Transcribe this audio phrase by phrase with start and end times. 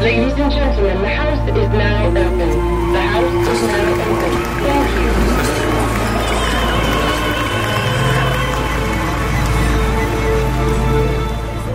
[0.00, 2.38] Ladies and gentlemen, the house is now open.
[2.92, 4.32] The house is now open.
[4.62, 4.90] Thank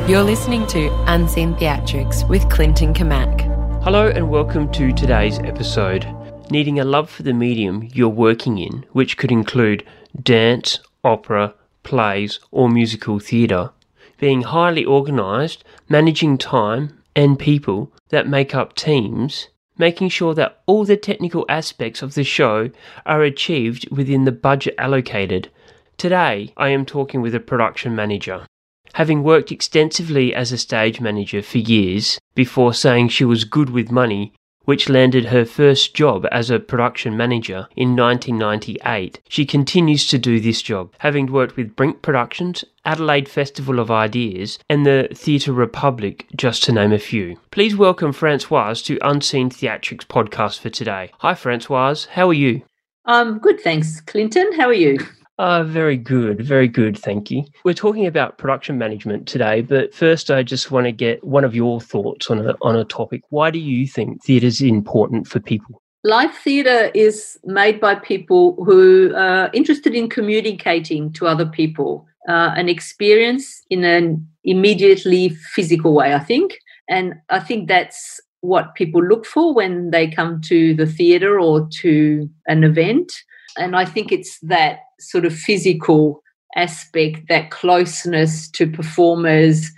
[0.08, 0.12] you.
[0.12, 3.42] You're listening to Unseen Theatrics with Clinton Kamak.
[3.84, 6.06] Hello and welcome to today's episode.
[6.52, 9.84] Needing a love for the medium you're working in, which could include
[10.22, 13.72] dance, opera, plays, or musical theatre.
[14.20, 20.86] Being highly organised, managing time and people that make up teams, making sure that all
[20.86, 22.70] the technical aspects of the show
[23.06, 25.50] are achieved within the budget allocated.
[25.98, 28.46] Today, I am talking with a production manager.
[28.94, 33.92] Having worked extensively as a stage manager for years before saying she was good with
[33.92, 34.34] money,
[34.66, 40.40] which landed her first job as a production manager in 1998, she continues to do
[40.40, 46.28] this job, having worked with Brink Productions, Adelaide Festival of Ideas, and the Theatre Republic,
[46.36, 47.38] just to name a few.
[47.52, 51.12] Please welcome Francoise to Unseen Theatrics podcast for today.
[51.20, 52.06] Hi, Francoise.
[52.06, 52.64] How are you?
[53.06, 54.54] Um, good, thanks, Clinton.
[54.54, 55.00] How are you?
[55.38, 57.44] Uh, very good, very good, thank you.
[57.64, 61.56] We're talking about production management today, but first I just want to get one of
[61.56, 63.24] your thoughts on a, on a topic.
[63.30, 65.82] Why do you think theatre is important for people?
[66.04, 72.52] Live theatre is made by people who are interested in communicating to other people, uh,
[72.56, 76.58] an experience in an immediately physical way, I think.
[76.90, 81.68] And I think that's what people look for when they come to the theatre or
[81.82, 83.12] to an event.
[83.58, 86.22] And I think it's that sort of physical
[86.56, 89.70] aspect, that closeness to performers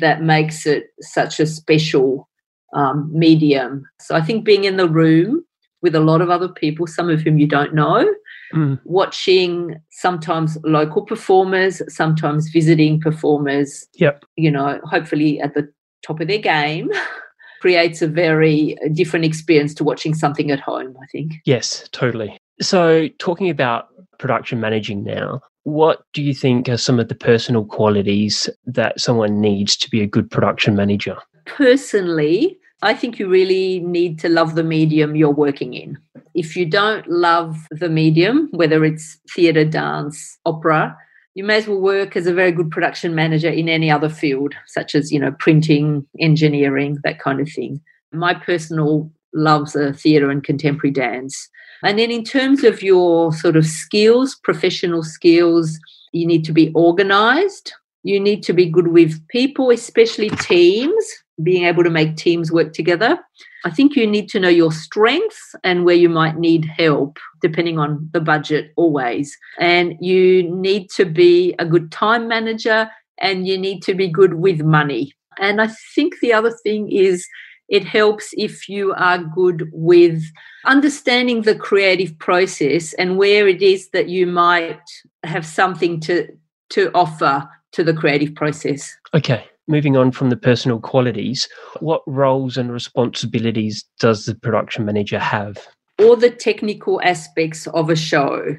[0.00, 2.28] that makes it such a special
[2.74, 3.84] um, medium.
[4.00, 5.44] So I think being in the room
[5.82, 8.08] with a lot of other people, some of whom you don't know,
[8.54, 8.78] Mm.
[8.84, 14.26] watching sometimes local performers, sometimes visiting performers, Yep.
[14.36, 15.72] you know, hopefully at the
[16.06, 16.90] top of their game,
[17.62, 21.32] creates a very different experience to watching something at home, I think.
[21.46, 22.36] Yes, totally.
[22.60, 27.64] So, talking about production managing now, what do you think are some of the personal
[27.64, 31.16] qualities that someone needs to be a good production manager?
[31.46, 35.98] Personally, I think you really need to love the medium you're working in.
[36.34, 40.96] If you don't love the medium, whether it's theatre, dance, opera,
[41.34, 44.54] you may as well work as a very good production manager in any other field,
[44.66, 47.80] such as, you know, printing, engineering, that kind of thing.
[48.12, 51.48] My personal loves are theatre and contemporary dance.
[51.82, 55.78] And then in terms of your sort of skills, professional skills,
[56.12, 57.72] you need to be organized.
[58.04, 61.04] You need to be good with people, especially teams,
[61.42, 63.18] being able to make teams work together.
[63.64, 67.78] I think you need to know your strengths and where you might need help, depending
[67.78, 69.36] on the budget, always.
[69.58, 74.34] And you need to be a good time manager and you need to be good
[74.34, 75.12] with money.
[75.38, 77.26] And I think the other thing is
[77.72, 80.22] it helps if you are good with
[80.66, 84.78] understanding the creative process and where it is that you might
[85.24, 86.28] have something to
[86.68, 88.94] to offer to the creative process.
[89.14, 91.48] Okay, moving on from the personal qualities,
[91.80, 95.56] what roles and responsibilities does the production manager have?
[95.98, 98.56] All the technical aspects of a show.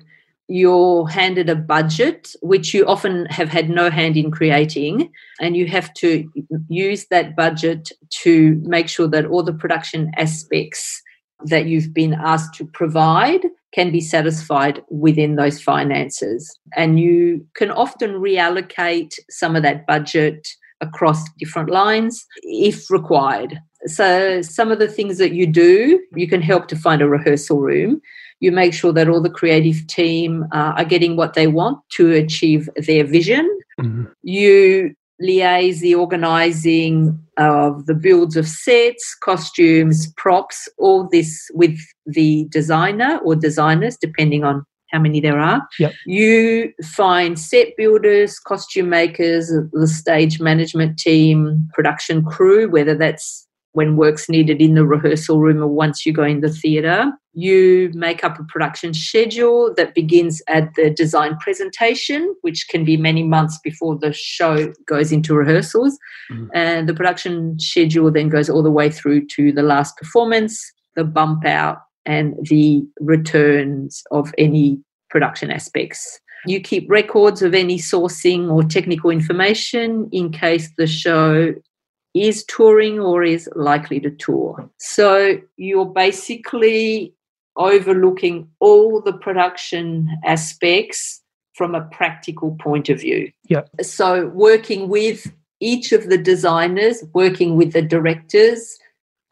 [0.48, 5.68] You're handed a budget, which you often have had no hand in creating, and you
[5.68, 6.30] have to
[6.68, 11.02] use that budget to make sure that all the production aspects
[11.46, 16.58] that you've been asked to provide can be satisfied within those finances.
[16.76, 20.48] And you can often reallocate some of that budget
[20.82, 23.60] across different lines if required.
[23.86, 27.60] So, some of the things that you do, you can help to find a rehearsal
[27.60, 28.02] room.
[28.44, 32.12] You make sure that all the creative team uh, are getting what they want to
[32.12, 33.46] achieve their vision.
[33.80, 34.12] Mhm.
[34.22, 42.46] You liaise the organising of the builds of sets, costumes, props, all this with the
[42.50, 45.62] designer or designers, depending on how many there are.
[45.80, 45.94] Yep.
[46.06, 53.98] You find set builders, costume makers, the stage management team, production crew, whether that's when
[53.98, 57.12] work's needed in the rehearsal room or once you go in the theatre.
[57.34, 62.96] You make up a production schedule that begins at the design presentation, which can be
[62.96, 65.98] many months before the show goes into rehearsals.
[66.32, 66.50] Mhm.
[66.54, 71.04] And the production schedule then goes all the way through to the last performance, the
[71.04, 74.80] bump out, and the returns of any
[75.10, 76.20] production aspects.
[76.46, 81.56] You keep records of any sourcing or technical information in case the show
[82.14, 84.70] is touring or is likely to tour.
[84.78, 87.14] So you're basically
[87.56, 91.22] overlooking all the production aspects
[91.56, 93.32] from a practical point of view.
[93.50, 93.70] Yep.
[93.82, 98.78] So working with each of the designers, working with the directors,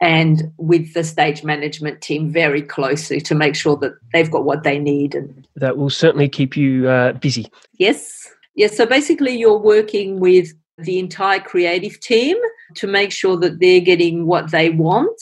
[0.02, 4.64] and with the stage management team very closely to make sure that they've got what
[4.64, 5.14] they need.
[5.14, 7.46] And That will certainly keep you uh, busy.
[7.78, 8.76] yes, yes.
[8.76, 12.36] So basically, you're working with the entire creative team
[12.74, 15.20] to make sure that they're getting what they want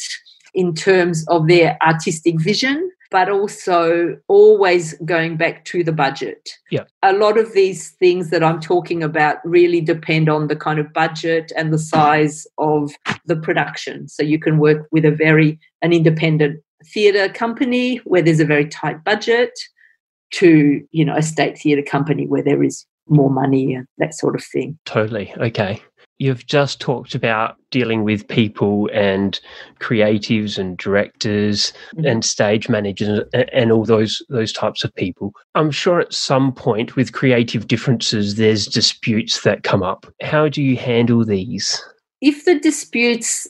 [0.55, 6.51] in terms of their artistic vision, but also always going back to the budget.
[6.71, 6.85] Yeah.
[7.03, 10.93] A lot of these things that I'm talking about really depend on the kind of
[10.93, 12.93] budget and the size of
[13.27, 14.09] the production.
[14.09, 18.67] So you can work with a very an independent theatre company where there's a very
[18.67, 19.59] tight budget
[20.33, 24.37] to, you know, a state theatre company where there is more money and that sort
[24.37, 24.79] of thing.
[24.85, 25.35] Totally.
[25.37, 25.83] Okay.
[26.21, 29.41] You've just talked about dealing with people and
[29.81, 32.11] creatives and directors Mhm.
[32.11, 35.33] and stage managers and, and all those those types of people.
[35.55, 40.07] I'm sure at some point with creative differences there's disputes that come up.
[40.21, 41.83] How do you handle these?
[42.23, 43.49] if the disputes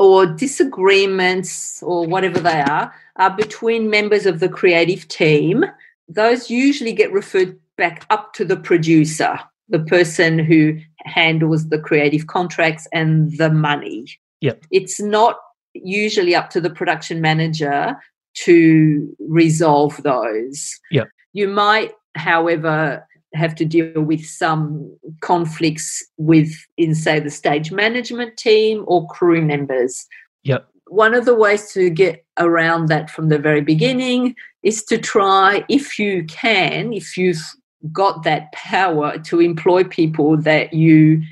[0.00, 5.64] or disagreements or whatever they are are between members of the creative team,
[6.08, 9.38] those usually get referred back up to the producer,
[9.68, 14.06] the person who handles the creative contracts and the money.
[14.40, 14.64] Yep.
[14.70, 15.36] It's not
[15.74, 17.96] usually up to the production manager
[18.34, 20.78] to resolve those.
[20.90, 21.08] Yep.
[21.32, 28.36] You might, however, have to deal with some conflicts with in say the stage management
[28.36, 30.06] team or crew members
[30.44, 30.66] Yep.
[30.86, 35.62] one of the ways to get around that from the very beginning is to try
[35.68, 37.42] if you can if you've
[37.92, 41.22] got that power to employ people that you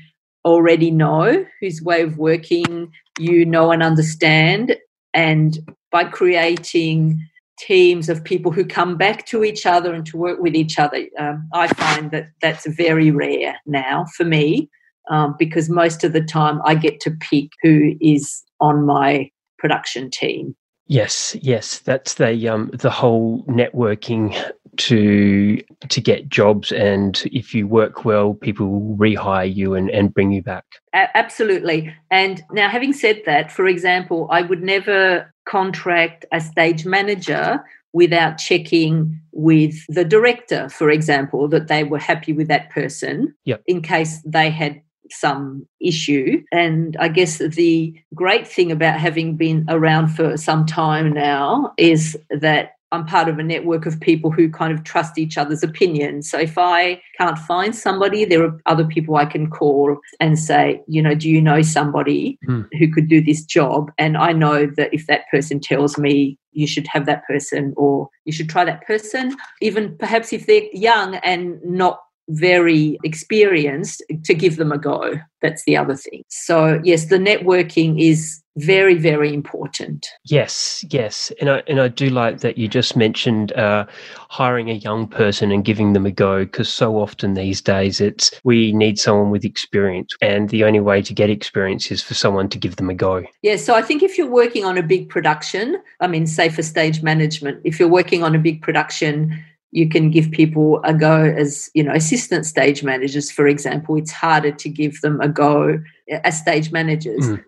[0.45, 4.77] already know whose way of working you know and understand
[5.13, 5.59] and
[5.91, 7.19] by creating
[7.57, 11.07] teams of people who come back to each other and to work with each other.
[11.17, 14.69] Um, I find that that's very rare now for me
[15.09, 20.09] um, because most of the time I get to pick who is on my production
[20.11, 20.55] team.
[20.87, 24.35] Yes, yes, that's the um the whole networking
[24.77, 30.13] to to get jobs and if you work well people will rehire you and, and
[30.13, 30.65] bring you back.
[30.93, 31.93] A- absolutely.
[32.11, 37.63] And now, having said that, for example, I would never contract a stage manager
[37.93, 43.63] without checking with the director, for example, that they were happy with that person Yep.
[43.65, 44.81] in case they had
[45.11, 46.43] some issue.
[46.51, 52.17] And I guess the great thing about having been around for some time now is
[52.29, 56.31] that I'm part of a network of people who kind of trust each other's opinions.
[56.31, 60.81] So if I can't find somebody, there are other people I can call and say,
[60.87, 62.61] you know, do you know somebody Hmm.
[62.79, 63.91] who could do this job?
[63.97, 68.09] And I know that if that person tells me you should have that person or
[68.23, 74.33] you should try that person, even perhaps if they're young and not very experienced to
[74.33, 75.13] give them a go.
[75.41, 76.23] That's the other thing.
[76.29, 80.07] So yes the networking is very very important.
[80.25, 83.85] Yes, yes, and I and I do like that you just mentioned uh,
[84.29, 88.31] hiring a young person and giving them a go because so often these days it's
[88.43, 92.49] we need someone with experience, and the only way to get experience is for someone
[92.49, 93.23] to give them a go.
[93.43, 96.63] Yeah, so I think if you're working on a big production, I mean, say for
[96.63, 101.23] stage management, if you're working on a big production, you can give people a go
[101.23, 103.97] as, you know, assistant stage managers, for example.
[103.97, 105.79] It's harder to give them a go
[106.23, 107.27] as stage managers.
[107.27, 107.43] Mm.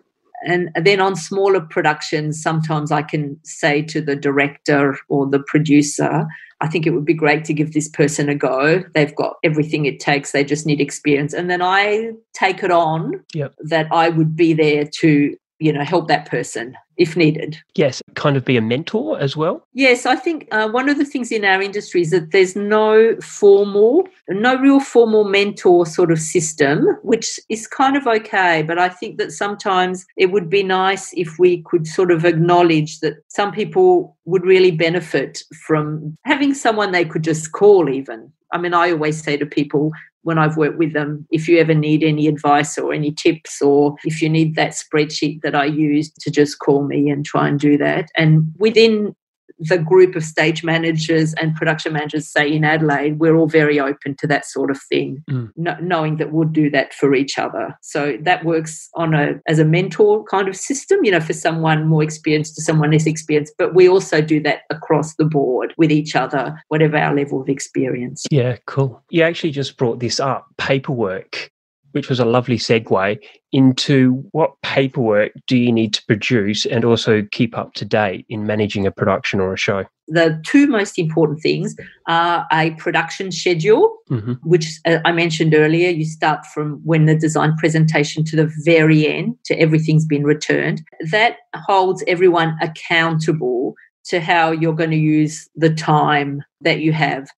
[0.46, 6.26] And then on smaller productions, sometimes I can say to the director or the producer,
[6.62, 8.82] I think it would be great to give this person a go.
[8.94, 11.32] They've got everything it takes, they just need experience.
[11.32, 13.54] And then I take it on Yep.
[13.64, 17.58] that I would be there to, you know, help that person if needed.
[17.74, 19.66] Yes, kind of be a mentor as well.
[19.72, 23.16] Yes, I think uh, one of the things in our industry is that there's no
[23.22, 28.62] formal, no real formal mentor sort of system, which is kind of okay.
[28.62, 33.00] But I think that sometimes it would be nice if we could sort of acknowledge
[33.00, 38.30] that some people would really benefit from having someone they could just call, even.
[38.52, 39.92] I mean, I always say to people,
[40.22, 43.96] when I've worked with them, if you ever need any advice or any tips, or
[44.04, 47.58] if you need that spreadsheet that I use to just call me and try and
[47.58, 48.10] do that.
[48.16, 49.14] And within
[49.60, 54.16] the group of stage managers and production managers, say in Adelaide, we're all very open
[54.16, 55.50] to that sort of thing, Mm.
[55.56, 57.74] kno- knowing that we'll do that for each other.
[57.82, 61.86] So that works on a as a mentor kind of system, you know, for someone
[61.86, 63.54] more experienced to someone less experienced.
[63.58, 67.48] But we also do that across the board with each other, whatever our level of
[67.48, 68.24] experience.
[68.30, 69.02] Yeah, cool.
[69.10, 71.50] You actually just brought this up paperwork,
[71.92, 73.18] which was a lovely segue
[73.52, 78.46] into what paperwork do you need to produce and also keep up to date in
[78.46, 79.84] managing a production or a show?
[80.10, 81.74] the two most important things
[82.08, 85.88] are a production schedule, hmm which uh, I mentioned earlier.
[85.88, 90.82] You start from when the design presentation to the very end, to everything's been returned.
[91.10, 93.74] That holds everyone accountable
[94.06, 97.28] to how you're going to use the time that you have.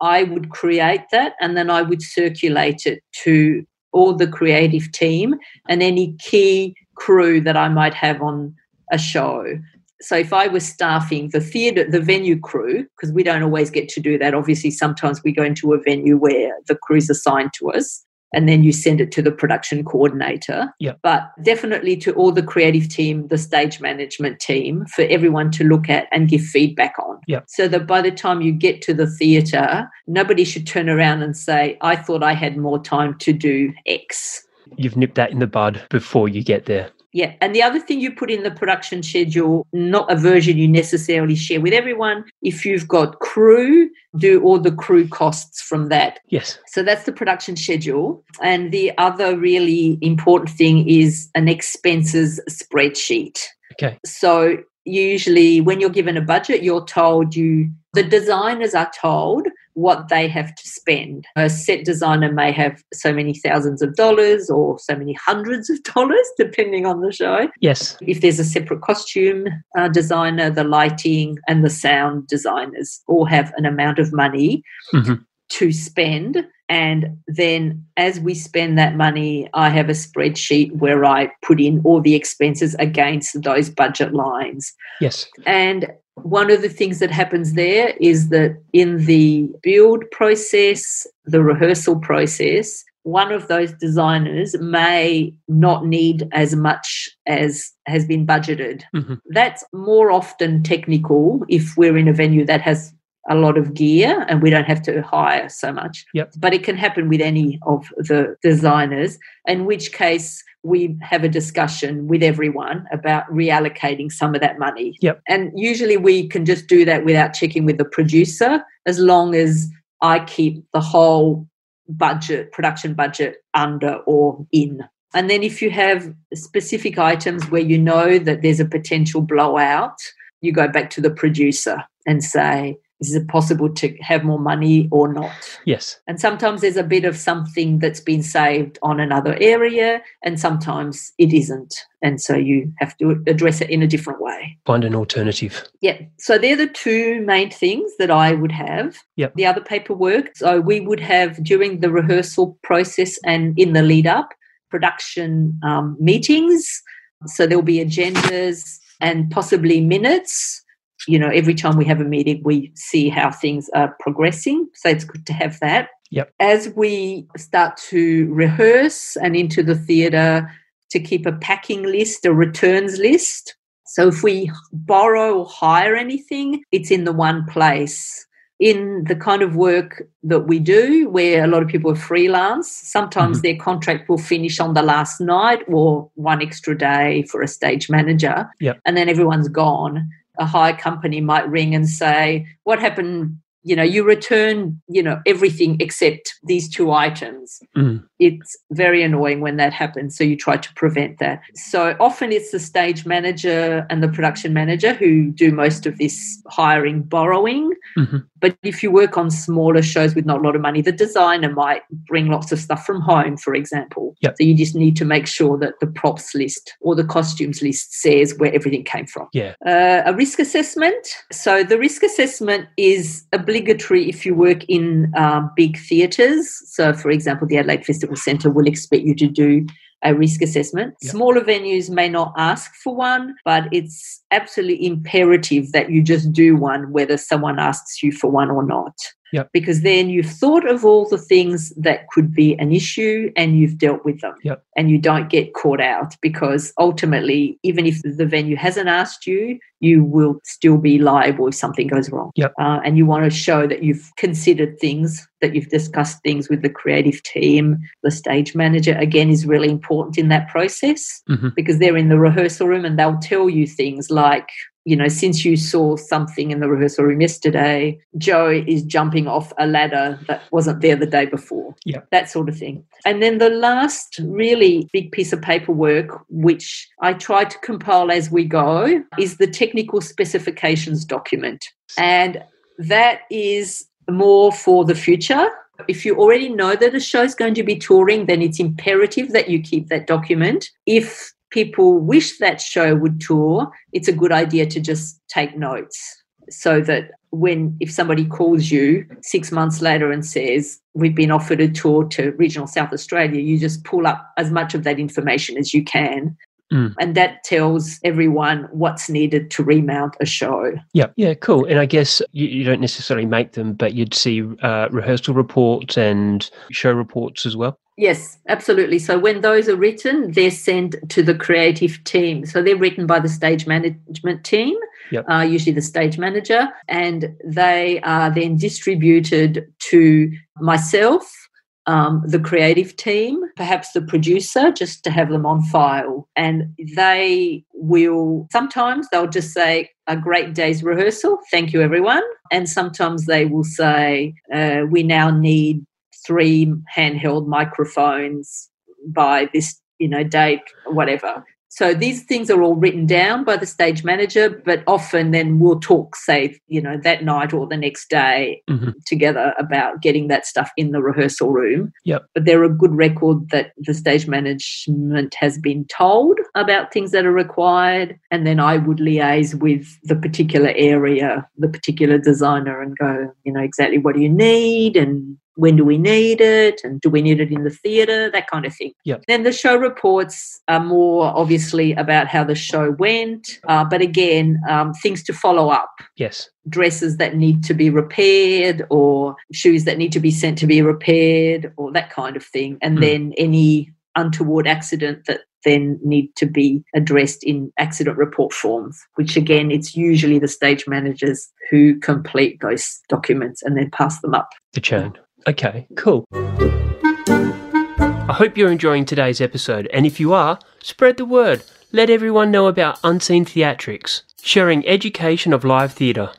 [0.00, 3.64] I would create that and then I would circulate it to
[3.96, 5.34] all the creative team
[5.68, 8.54] and any key crew that I might have on
[8.92, 9.58] a show.
[10.00, 13.88] So if I was staffing the theatre, the venue crew, because we don't always get
[13.90, 14.34] to do that.
[14.34, 18.62] Obviously, sometimes we go into a venue where the crew's assigned to us, and then
[18.62, 20.72] you send it to the production coordinator.
[20.80, 20.98] Yep.
[21.02, 25.88] But definitely to all the creative team, the stage management team, for everyone to look
[25.88, 27.20] at and give feedback on.
[27.28, 27.44] Yep.
[27.48, 31.36] So that by the time you get to the theatre, nobody should turn around and
[31.36, 34.46] say, I thought I had more time to do X.
[34.76, 36.90] You've nipped that in the bud before you get there.
[37.16, 37.34] Yeah.
[37.40, 41.34] And the other thing you put in the production schedule, not a version you necessarily
[41.34, 42.26] share with everyone.
[42.42, 46.20] If you've got crew, do all the crew costs from that.
[46.28, 46.58] Yes.
[46.66, 48.22] So that's the production schedule.
[48.42, 53.38] And the other really important thing is an expenses spreadsheet.
[53.72, 53.98] Okay.
[54.04, 60.08] So usually when you're given a budget, you're told you the designers are told what
[60.08, 61.26] they have to spend.
[61.36, 65.82] A set designer may have so many thousands of dollars or so many hundreds of
[65.94, 67.48] dollars, depending on the show.
[67.60, 67.96] Yes.
[68.00, 69.46] If there's a separate costume
[69.78, 74.62] uh, designer, the lighting and the sound designers all have an amount of money
[74.94, 75.24] Mhm.
[75.48, 76.46] To spend.
[76.68, 81.80] And then as we spend that money, I have a spreadsheet where I put in
[81.84, 84.72] all the expenses against those budget lines.
[85.00, 85.26] Yes.
[85.46, 91.42] And one of the things that happens there is that in the build process, the
[91.42, 98.82] rehearsal process, one of those designers may not need as much as has been budgeted.
[98.92, 99.20] Mhm.
[99.30, 102.92] That's more often technical if we're in a venue that has
[103.28, 106.04] a lot of gear and we don't have to hire so much.
[106.14, 106.34] Yep.
[106.38, 111.28] But it can happen with any of the designers, in which case we have a
[111.28, 114.96] discussion with everyone about reallocating some of that money.
[115.00, 115.20] Yep.
[115.28, 119.68] And usually we can just do that without checking with the producer as long as
[120.02, 121.46] I keep the whole
[121.88, 124.84] budget, production budget under or in.
[125.14, 129.96] And then if you have specific items where you know that there's a potential blowout,
[130.40, 134.88] you go back to the producer and say, is it possible to have more money
[134.90, 135.58] or not?
[135.64, 136.00] Yes.
[136.06, 141.12] And sometimes there's a bit of something that's been saved on another area, and sometimes
[141.18, 141.74] it isn't.
[142.02, 144.56] And so you have to address it in a different way.
[144.64, 145.64] Find an alternative.
[145.80, 146.00] Yeah.
[146.18, 148.96] So they're the two main things that I would have.
[149.16, 149.34] Yep.
[149.34, 150.36] The other paperwork.
[150.36, 154.32] So we would have during the rehearsal process and in the lead up
[154.70, 156.82] production um, meetings.
[157.26, 160.62] So there'll be agendas and possibly minutes.
[161.08, 164.68] You know, every time we have a meeting, we see how things are progressing.
[164.74, 165.90] So it's good to have that.
[166.10, 166.32] Yep.
[166.40, 170.50] As we start to rehearse and into the theatre,
[170.90, 173.56] to keep a packing list, a returns list.
[173.86, 178.24] So if we borrow or hire anything, it's in the one place.
[178.58, 182.70] In the kind of work that we do, where a lot of people are freelance,
[182.70, 183.42] sometimes Mhm.
[183.42, 187.90] their contract will finish on the last night or one extra day for a stage
[187.90, 188.78] manager, Yep.
[188.86, 190.08] and then everyone's gone.
[190.38, 193.38] A hire company might ring and say, What happened?
[193.62, 198.04] You know, you return, you know, everything except these two items Mm.
[198.20, 200.16] it's very annoying when that happens.
[200.16, 201.40] So you try to prevent that.
[201.54, 206.40] So often it's the stage manager and the production manager who do most of this
[206.48, 207.72] hiring, borrowing.
[207.98, 208.24] Mhm.
[208.40, 211.50] But if you work on smaller shows with not a lot of money, the designer
[211.50, 214.14] might bring lots of stuff from home, for example.
[214.20, 214.36] Yep.
[214.38, 217.94] So you just need to make sure that the props list or the costumes list
[217.94, 219.28] says where everything came from.
[219.32, 219.54] Yeah.
[219.64, 221.06] Uh, a risk assessment.
[221.32, 226.62] So the risk assessment is obligatory if you work in um, big theatres.
[226.66, 229.66] So, for example, the Adelaide Festival Centre will expect you to do
[230.04, 230.94] a risk assessment.
[231.02, 231.12] Yep.
[231.12, 236.56] Smaller venues may not ask for one, but it's absolutely imperative that you just do
[236.56, 238.94] one, whether someone asks you for one or not.
[239.32, 239.50] Yep.
[239.52, 243.76] Because then you've thought of all the things that could be an issue and you've
[243.78, 244.34] dealt with them.
[244.44, 244.62] Yep.
[244.76, 249.58] And you don't get caught out because ultimately, even if the venue hasn't asked you,
[249.80, 252.30] you will still be liable if something goes wrong.
[252.36, 252.54] Yep.
[252.58, 256.62] Uh, and you want to show that you've considered things, that you've discussed things with
[256.62, 257.78] the creative team.
[258.02, 261.54] The stage manager, again, is really important in that process Mhm.
[261.54, 264.48] because they're in the rehearsal room and they'll tell you things like,
[264.86, 269.52] you know, since you saw something in the rehearsal room yesterday, Joe is jumping off
[269.58, 271.74] a ladder that wasn't there the day before.
[271.84, 272.02] Yeah.
[272.12, 272.84] That sort of thing.
[273.04, 278.30] And then the last really big piece of paperwork, which I try to compile as
[278.30, 281.66] we go, is the technical specifications document.
[281.98, 282.44] And
[282.78, 285.48] that is more for the future.
[285.88, 289.32] If you already know that a show is going to be touring, then it's imperative
[289.32, 290.70] that you keep that document.
[290.86, 296.22] If people wish that show would tour, it's a good idea to just take notes
[296.50, 301.58] so that when if somebody calls you six months later and says we've been offered
[301.62, 305.58] a tour to regional south australia you just pull up as much of that information
[305.58, 306.36] as you can
[306.72, 306.94] Mm.
[306.98, 311.64] and that tells everyone what's needed to remount a show Yeah, yeah, cool.
[311.64, 315.96] And I guess you, you don't necessarily make them, but you'd see uh, rehearsal reports
[315.96, 317.78] and show reports as well.
[317.96, 318.98] Yes, absolutely.
[318.98, 322.44] So when those are written, they're sent to the creative team.
[322.44, 324.74] So they're written by the stage management team,
[325.12, 325.24] Yep.
[325.30, 331.45] uh, usually the stage manager, and they are then distributed to myself,
[331.86, 336.28] um, the creative team, perhaps the producer, just to have them on file.
[336.36, 342.68] And they will sometimes they'll just say a great day's rehearsal, thank you everyone, and
[342.68, 345.84] sometimes they will say uh, we now need
[346.26, 348.68] three handheld microphones
[349.06, 353.66] by this you know date whatever so these things are all written down by the
[353.66, 358.08] stage manager but often then we'll talk say you know that night or the next
[358.08, 358.94] day Mhm.
[359.04, 362.26] together about getting that stuff in the rehearsal room Yep.
[362.34, 367.26] but they're a good record that the stage management has been told about things that
[367.26, 372.96] are required and then i would liaise with the particular area the particular designer and
[372.98, 377.00] go you know exactly what do you need and when do we need it and
[377.00, 379.24] do we need it in the theatre that kind of thing Yep.
[379.26, 384.60] then the show reports are more obviously about how the show went uh, but again
[384.68, 386.48] um, things to follow up Yes.
[386.68, 390.82] dresses that need to be repaired or shoes that need to be sent to be
[390.82, 393.00] repaired or that kind of thing and Mm.
[393.00, 399.36] then any untoward accident that then need to be addressed in accident report forms which
[399.36, 404.48] again it's usually the stage managers who complete those documents and then pass them up
[404.74, 405.18] The churn.
[405.48, 406.24] Okay, cool.
[406.32, 411.62] I hope you're enjoying today's episode, and if you are, spread the word.
[411.92, 416.32] Let everyone know about Unseen Theatrics, sharing education of live theatre.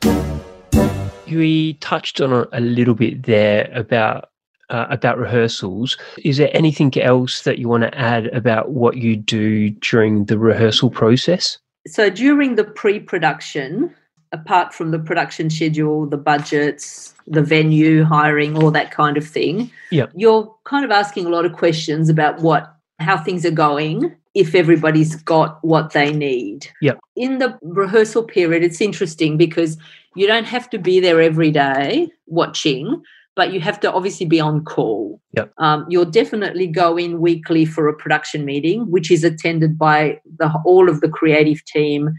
[1.26, 4.28] We touched on a little bit there about
[4.68, 5.96] uh, about rehearsals.
[6.22, 10.38] Is there anything else that you want to add about what you do during the
[10.38, 11.56] rehearsal process?
[11.86, 13.94] so during the pre-production
[14.32, 19.70] apart from the production schedule the budgets the venue hiring all that kind of thing
[19.90, 20.12] Yep.
[20.14, 24.54] you're kind of asking a lot of questions about what how things are going if
[24.54, 26.98] everybody's got what they need Yep.
[27.16, 29.76] in the rehearsal period it's interesting because
[30.14, 33.02] you don't have to be there every day watching
[33.36, 35.52] but you have to obviously be on call Yep.
[35.58, 40.50] um, you'll definitely go in weekly for a production meeting, which is attended by the
[40.64, 42.10] all of the creative team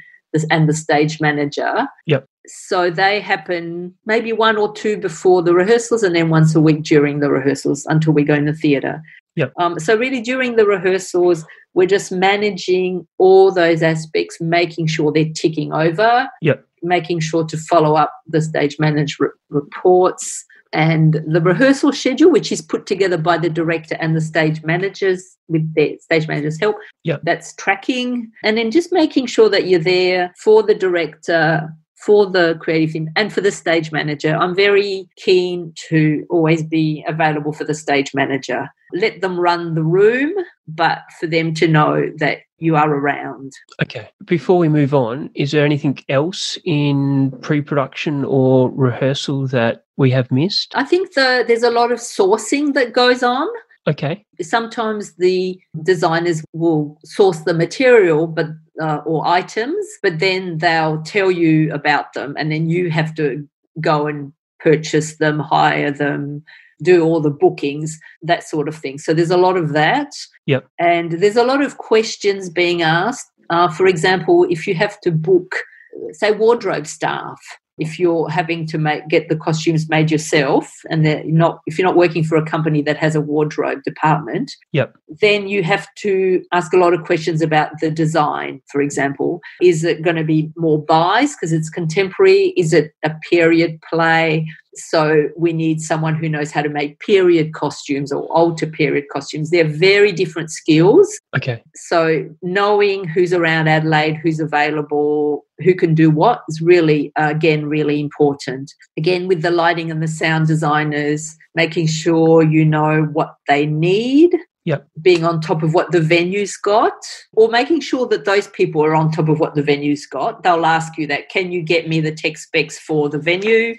[0.49, 1.87] and the stage manager.
[2.05, 2.25] Yep.
[2.47, 6.83] So they happen maybe one or two before the rehearsals, and then once a week
[6.83, 9.01] during the rehearsals until we go in the theatre.
[9.35, 9.53] Yep.
[9.59, 15.33] Um, so really, during the rehearsals, we're just managing all those aspects, making sure they're
[15.33, 16.27] ticking over.
[16.41, 16.65] Yep.
[16.81, 22.51] Making sure to follow up the stage managed re- reports and the rehearsal schedule, which
[22.51, 26.75] is put together by the director and the stage managers with their stage managers' help.
[27.03, 27.21] Yep.
[27.23, 28.31] That's tracking.
[28.43, 31.73] And then just making sure that you're there for the director,
[32.05, 34.35] for the creative team, and for the stage manager.
[34.35, 38.69] I'm very keen to always be available for the stage manager.
[38.93, 40.33] Let them run the room,
[40.67, 43.53] but for them to know that you are around.
[43.81, 44.09] Okay.
[44.25, 50.09] Before we move on, is there anything else in pre production or rehearsal that we
[50.11, 50.71] have missed?
[50.75, 53.47] I think the, there's a lot of sourcing that goes on.
[53.87, 54.23] Okay.
[54.41, 58.47] sometimes the designers will source the material but
[58.79, 63.47] uh, or items but then they'll tell you about them and then you have to
[63.81, 66.43] go and purchase them hire them
[66.83, 70.11] do all the bookings that sort of thing so there's a lot of that
[70.45, 70.67] Yep.
[70.77, 75.09] and there's a lot of questions being asked uh, for example if you have to
[75.11, 75.63] book
[76.11, 77.39] say wardrobe staff
[77.79, 81.87] if you're having to make get the costumes made yourself and they're not if you're
[81.87, 84.95] not working for a company that has a wardrobe department Yep.
[85.21, 89.41] then you have to ask a lot of questions about the design for example.
[89.61, 92.53] Is it going to be more buys because it's contemporary?
[92.57, 97.53] Is it a period play so we need someone who knows how to make period
[97.53, 101.61] costumes or alter period costumes they're very different skills Okay.
[101.75, 107.65] so knowing who's around Adelaide, who's available, who can do what is really, uh, again,
[107.67, 108.73] really important.
[108.97, 114.35] Again, with the lighting and the sound designers, making sure you know what they need.
[114.65, 114.87] Yep.
[115.01, 116.93] Being on top of what the venue's got,
[117.33, 120.43] or making sure that those people are on top of what the venue's got.
[120.43, 121.29] They'll ask you that.
[121.29, 123.75] Can you get me the tech specs for the venue?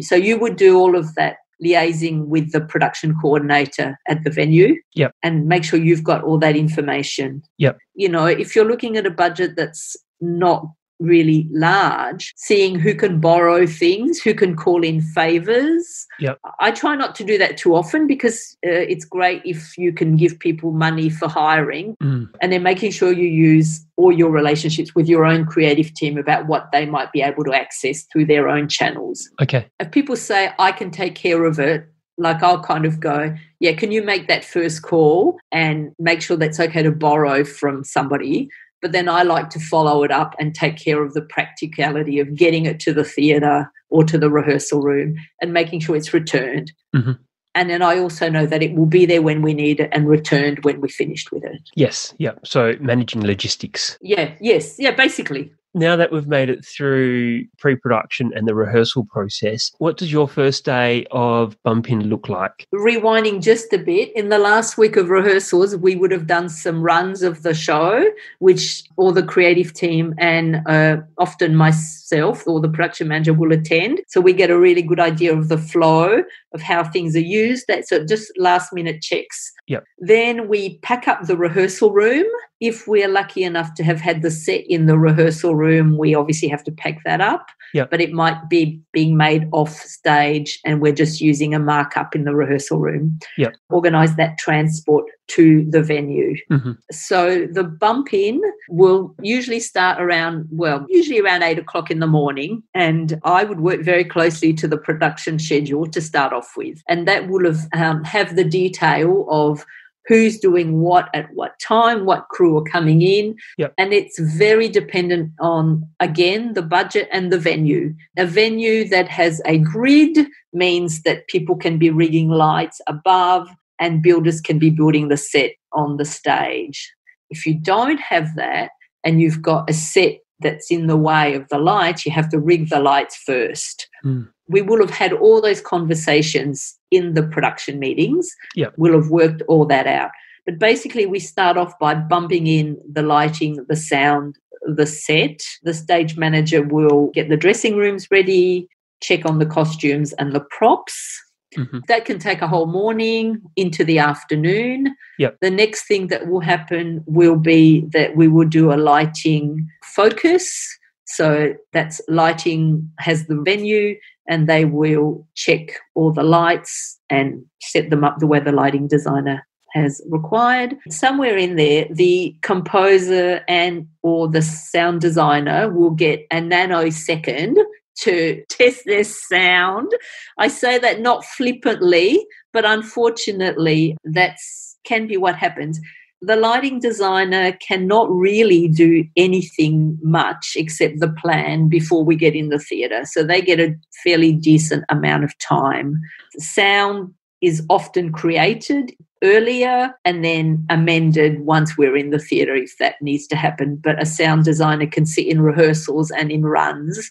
[0.00, 4.76] So you would do all of that liaising with the production coordinator at the venue
[4.94, 5.12] Yep.
[5.22, 7.42] and make sure you've got all that information.
[7.58, 7.78] Yep.
[7.94, 10.66] You know, if you're looking at a budget that's not
[11.04, 16.06] really large, seeing who can borrow things, who can call in favors.
[16.18, 16.38] Yep.
[16.60, 20.16] I try not to do that too often because uh, it's great if you can
[20.16, 22.28] give people money for hiring Mm.
[22.40, 26.46] and then making sure you use all your relationships with your own creative team about
[26.46, 29.30] what they might be able to access through their own channels.
[29.40, 29.66] Okay.
[29.80, 31.86] If people say, I can take care of it,
[32.16, 36.36] like I'll kind of go, yeah, can you make that first call and make sure
[36.36, 38.48] that's okay to borrow from somebody?
[38.84, 42.34] But then I like to follow it up and take care of the practicality of
[42.34, 46.70] getting it to the theatre or to the rehearsal room and making sure it's returned.
[46.94, 47.18] Mhm.
[47.54, 50.06] And then I also know that it will be there when we need it and
[50.06, 51.62] returned when we're finished with it.
[51.74, 52.12] Yes.
[52.18, 52.46] Yep.
[52.46, 53.96] So managing logistics.
[54.02, 55.50] Yeah, yes, yeah, basically.
[55.74, 60.64] Now that we've made it through pre-production and the rehearsal process, what does your first
[60.64, 62.68] day of bump in look like?
[62.72, 66.80] Rewinding just a bit, in the last week of rehearsals, we would have done some
[66.80, 68.04] runs of the show,
[68.38, 74.00] which all the creative team and uh, often myself or the production manager will attend.
[74.06, 77.64] So we get a really good idea of the flow of how things are used.
[77.66, 79.52] That's so just last minute checks.
[79.66, 79.84] Yep.
[79.98, 82.26] Then we pack up the rehearsal room.
[82.60, 86.48] If we're lucky enough to have had the set in the rehearsal room, we obviously
[86.48, 87.46] have to pack that up.
[87.74, 87.90] Yep.
[87.90, 92.24] But it might be being made off stage and we're just using a markup in
[92.24, 93.18] the rehearsal room.
[93.36, 93.54] Yep.
[93.70, 96.36] Organize that transport to the venue.
[96.52, 96.78] Mhm.
[96.92, 102.06] So the bump in will usually start around, well, usually around eight o'clock in the
[102.06, 102.62] morning.
[102.74, 106.80] And I would work very closely to the production schedule to start off with.
[106.88, 109.66] And that will have, um, have the detail of
[110.06, 113.36] who's doing what at what time, what crew are coming in.
[113.58, 113.74] Yep.
[113.78, 117.94] And it's very dependent on, again, the budget and the venue.
[118.18, 123.48] A venue that has a grid means that people can be rigging lights above
[123.80, 126.92] and builders can be building the set on the stage.
[127.30, 128.70] If you don't have that
[129.04, 132.38] and you've got a set that's in the way of the lights, you have to
[132.38, 133.88] rig the lights first.
[134.04, 134.28] Mm.
[134.48, 138.28] We will have had all those conversations in the production meetings.
[138.54, 138.74] Yep.
[138.76, 140.10] We'll have worked all that out.
[140.46, 145.40] But basically, we start off by bumping in the lighting, the sound, the set.
[145.62, 148.68] The stage manager will get the dressing rooms ready,
[149.00, 151.20] check on the costumes and the props.
[151.56, 151.86] Mhm.
[151.86, 154.94] That can take a whole morning into the afternoon.
[155.18, 155.38] Yep.
[155.40, 160.78] The next thing that will happen will be that we will do a lighting focus.
[161.06, 163.96] So that's lighting has the venue
[164.28, 168.88] and they will check all the lights and set them up the way the lighting
[168.88, 170.76] designer has required.
[170.88, 177.56] Somewhere in there, the composer and or the sound designer will get a nanosecond
[177.98, 179.90] to test their sound.
[180.38, 185.80] I say that not flippantly, but unfortunately, that's can be what happens.
[186.26, 192.48] The lighting designer cannot really do anything much except the plan before we get in
[192.48, 193.02] the theatre.
[193.04, 196.00] So they get a fairly decent amount of time.
[196.38, 202.94] Sound is often created earlier and then amended once we're in the theatre if that
[203.02, 203.76] needs to happen.
[203.76, 207.10] But a sound designer can sit in rehearsals and in runs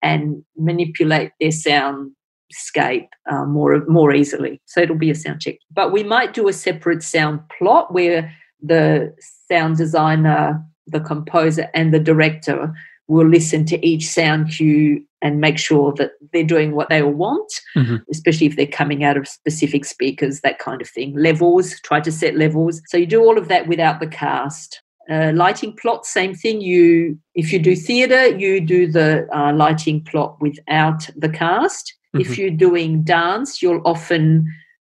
[0.00, 4.60] and manipulate their soundscape uh, more more easily.
[4.64, 5.56] So it'll be a sound check.
[5.70, 9.14] But we might do a separate sound plot where the
[9.48, 12.74] sound designer, the composer, and the director
[13.06, 17.12] will listen to each sound cue and make sure that they're doing what they all
[17.12, 18.02] want, Mhm.
[18.10, 21.14] especially if they're coming out of specific speakers, that kind of thing.
[21.14, 22.80] Levels, try to set levels.
[22.86, 24.80] So you do all of that without the cast.
[25.10, 26.62] Uh, lighting plot, same thing.
[26.62, 31.94] You, if you do theatre, you do the uh, lighting plot without the cast.
[32.14, 34.46] If you're doing dance, you'll often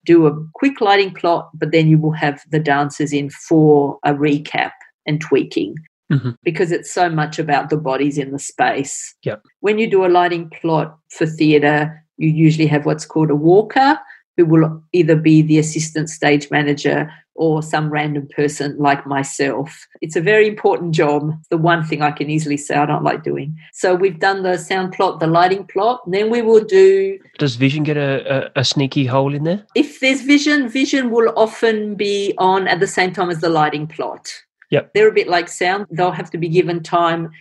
[0.05, 4.13] do a quick lighting plot, but then you will have the dancers in for a
[4.13, 4.71] recap
[5.05, 5.75] and tweaking
[6.11, 6.35] Mhm.
[6.43, 9.15] because it's so much about the bodies in the space.
[9.23, 9.43] Yep.
[9.61, 13.97] When you do a lighting plot for theatre, you usually have what's called a walker,
[14.37, 19.87] who will either be the assistant stage manager or some random person like myself.
[20.01, 21.31] It's a very important job.
[21.49, 23.57] The one thing I can easily say I don't like doing.
[23.73, 27.55] So we've done the sound plot, the lighting plot, and then we will do Does
[27.55, 29.65] Vision get a, a, a sneaky hole in there?
[29.75, 33.87] if there's vision, vision will often be on at the same time as the lighting
[33.87, 34.31] plot.
[34.71, 34.93] Yep.
[34.93, 35.85] They're a bit like sound.
[35.91, 37.31] They'll have to be given time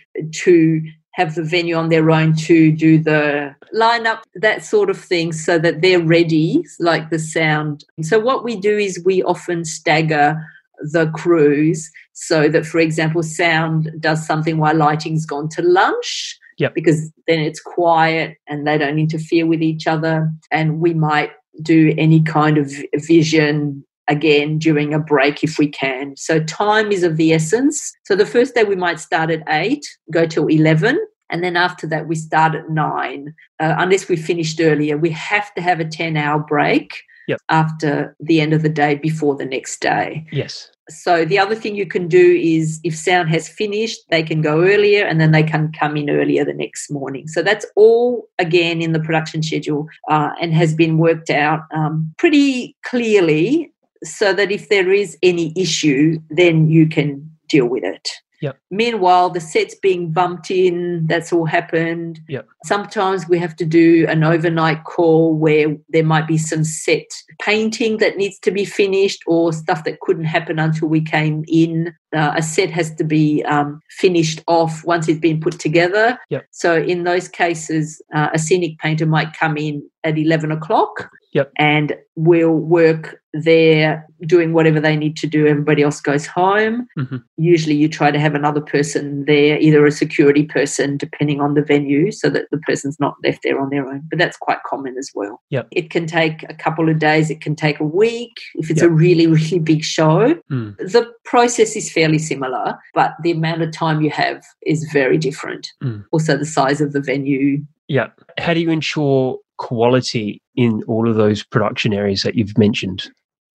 [0.43, 0.81] to
[1.13, 5.59] have the venue on their own to do the lineup, that sort of thing, so
[5.59, 7.83] that they're ready, like the sound.
[8.01, 10.41] So, what we do is we often stagger
[10.81, 16.37] the crews so that, for example, sound does something while lighting's gone to lunch.
[16.57, 16.75] Yep.
[16.75, 20.31] Because then it's quiet and they don't interfere with each other.
[20.51, 21.31] And we might
[21.63, 26.15] do any kind of vision again during a break if we can.
[26.17, 27.93] So time is of the essence.
[28.05, 30.99] So the first day we might start at 8, go till 11.
[31.29, 34.97] And then after that, we start at nine, uh, unless we finished earlier.
[34.97, 37.39] We have to have a 10 hour break Yep.
[37.49, 40.25] after the end of the day before the next day.
[40.31, 40.69] Yes.
[40.89, 44.63] So the other thing you can do is if sound has finished, they can go
[44.63, 47.27] earlier and then they can come in earlier the next morning.
[47.27, 52.13] So that's all again in the production schedule uh, and has been worked out um,
[52.17, 53.71] pretty clearly
[54.03, 58.09] so that if there is any issue, then you can deal with it.
[58.41, 58.57] Yep.
[58.71, 62.19] Meanwhile, the set's being bumped in, that's all happened.
[62.27, 62.47] Yep.
[62.65, 67.05] Sometimes we have to do an overnight call where there might be some set
[67.39, 71.93] painting that needs to be finished or stuff that couldn't happen until we came in.
[72.15, 76.17] Uh, a set has to be um, finished off once it's been put together.
[76.29, 76.45] Yep.
[76.51, 81.51] So, in those cases, uh, a scenic painter might come in at 11 o'clock Yep.
[81.59, 85.45] and we'll work there doing whatever they need to do.
[85.47, 86.87] Everybody else goes home.
[86.97, 87.23] Mhm.
[87.37, 91.61] Usually, you try to have another person there, either a security person, depending on the
[91.61, 94.01] venue, so that the person's not left there on their own.
[94.09, 95.39] But that's quite common as well.
[95.51, 95.67] Yep.
[95.71, 98.89] It can take a couple of days, it can take a week if it's Yep.
[98.89, 100.35] a really, really big show.
[100.51, 100.75] Mm.
[100.77, 105.71] The process is fairly similar, but the amount of time you have is very different.
[105.83, 106.05] Mm.
[106.11, 107.63] Also, the size of the venue.
[107.87, 108.07] Yeah.
[108.37, 113.11] How do you ensure quality in all of those production areas that you've mentioned?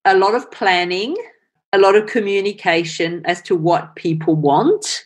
[0.06, 1.16] a lot of planning,
[1.72, 5.04] a lot of communication as to what people want.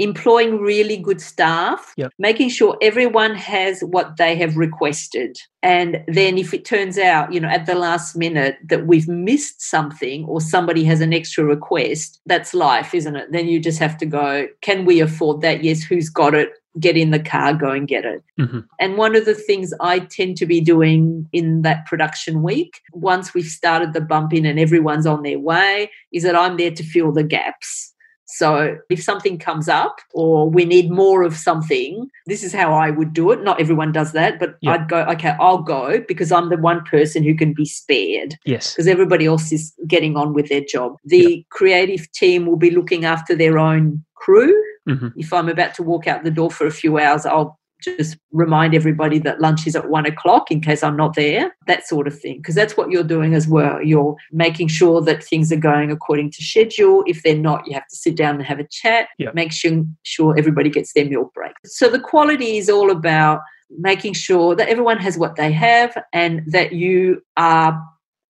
[0.00, 2.12] Employing really good staff, Yep.
[2.18, 5.36] making sure everyone has what they have requested.
[5.62, 9.60] And then, if it turns out, you know, at the last minute that we've missed
[9.60, 13.32] something or somebody has an extra request, that's life, isn't it?
[13.32, 15.64] Then you just have to go, can we afford that?
[15.64, 16.50] Yes, who's got it?
[16.78, 18.22] Get in the car, go and get it.
[18.38, 18.64] Mhm.
[18.78, 23.34] And one of the things I tend to be doing in that production week, once
[23.34, 26.84] we've started the bump in and everyone's on their way, is that I'm there to
[26.84, 27.87] fill the gaps.
[28.30, 32.90] So if something comes up or we need more of something, this is how I
[32.90, 33.42] would do it.
[33.42, 34.72] Not everyone does that, but Yeah.
[34.72, 38.74] I'd go, okay, I'll go because I'm the one person who can be spared Yes.
[38.74, 40.96] because everybody else is getting on with their job.
[41.04, 44.54] The creative team will be looking after their own crew.
[44.86, 45.12] Mhm.
[45.16, 48.74] If I'm about to walk out the door for a few hours, I'll just remind
[48.74, 52.18] everybody that lunch is at one o'clock in case I'm not there, that sort of
[52.18, 52.38] thing.
[52.38, 53.82] Because that's what you're doing as well.
[53.82, 57.04] You're making sure that things are going according to schedule.
[57.06, 59.30] If they're not, you have to sit down and have a chat, Yeah.
[59.34, 61.52] make sure, sure everybody gets their meal break.
[61.64, 63.40] So the quality is all about
[63.78, 67.80] making sure that everyone has what they have and that you are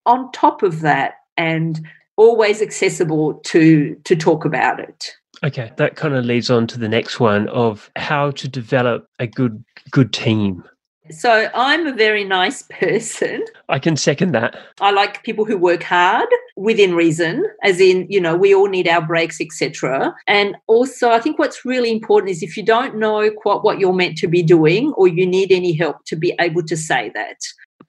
[0.06, 1.82] on top of that and
[2.18, 5.12] always accessible to to talk about it.
[5.44, 5.72] Okay.
[5.78, 9.64] That kind of leads on to the next one of how to develop a good
[9.92, 10.64] good team.
[11.12, 13.46] So I'm a very nice person.
[13.70, 14.58] I can second that.
[14.82, 18.88] I like people who work hard within reason, as in, you know, we all need
[18.88, 20.16] our breaks, etc.
[20.26, 23.94] And also, I think what's really important is if you don't know quite what you're
[23.94, 27.38] meant to be doing or you need any help to be able to say that.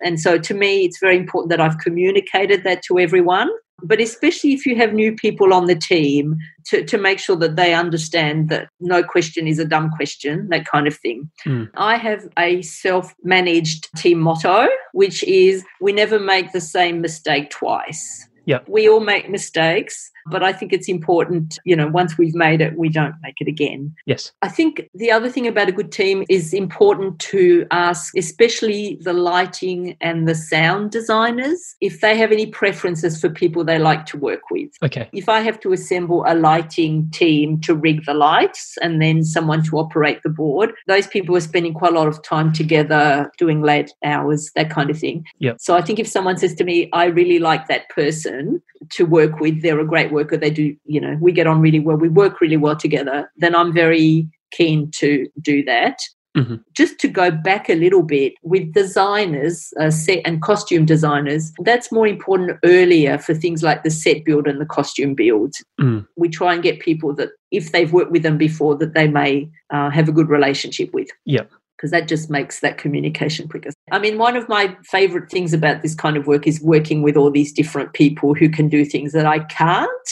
[0.02, 3.48] And so to me, it's very important that I've communicated that to everyone.
[3.82, 7.56] But especially if you have new people on the team, to, to make sure that
[7.56, 11.30] they understand that no question is a dumb question, that kind of thing.
[11.44, 11.70] Mm.
[11.76, 17.50] I have a self managed team motto, which is we never make the same mistake
[17.50, 18.28] twice.
[18.46, 18.60] Yeah.
[18.66, 22.76] We all make mistakes, but I think it's important, you know, once we've made it,
[22.76, 23.94] we don't make it again.
[24.06, 24.32] Yes.
[24.42, 29.12] I think the other thing about a good team is important to ask, especially the
[29.12, 34.16] lighting and the sound designers, if they have any preferences for people they like to
[34.16, 34.70] work with.
[34.82, 35.08] Okay.
[35.12, 39.62] If I have to assemble a lighting team to rig the lights and then someone
[39.64, 43.62] to operate the board, those people are spending quite a lot of time together doing
[43.62, 45.24] late hours, that kind of thing.
[45.38, 45.56] Yep.
[45.60, 49.40] So I think if someone says to me, I really like that person to work
[49.40, 52.09] with, they're a great worker, they do, you know, we get on really well, we
[52.22, 55.09] work really well together, then I'm very keen to
[55.50, 55.98] do that.
[56.37, 56.61] Mhm.
[56.81, 61.90] Just to go back a little bit with designers, uh, set and costume designers, that's
[61.90, 65.55] more important earlier for things like the set build and the costume build.
[65.81, 66.07] Mm.
[66.16, 69.48] We try and get people that, if they've worked with them before, that they may
[69.72, 71.50] uh, have a good relationship with Yep.
[71.76, 73.70] Because that just makes that communication quicker.
[73.90, 77.16] I mean, one of my favorite things about this kind of work is working with
[77.16, 80.08] all these different people who can do things that I can't.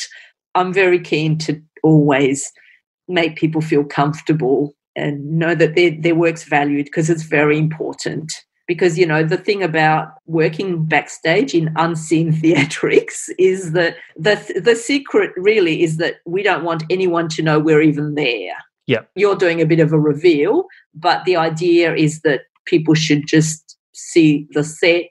[0.55, 2.53] I'm very keen to always
[3.09, 8.33] make people feel comfortable and know that their, their work's valued because it's very important.
[8.67, 14.77] Because, you know, the thing about working backstage in unseen theatrics is that the, the
[14.77, 18.55] secret really is that we don't want anyone to know we're even there.
[18.87, 19.01] Yeah.
[19.15, 23.77] You're doing a bit of a reveal, but the idea is that people should just
[23.93, 25.11] see the set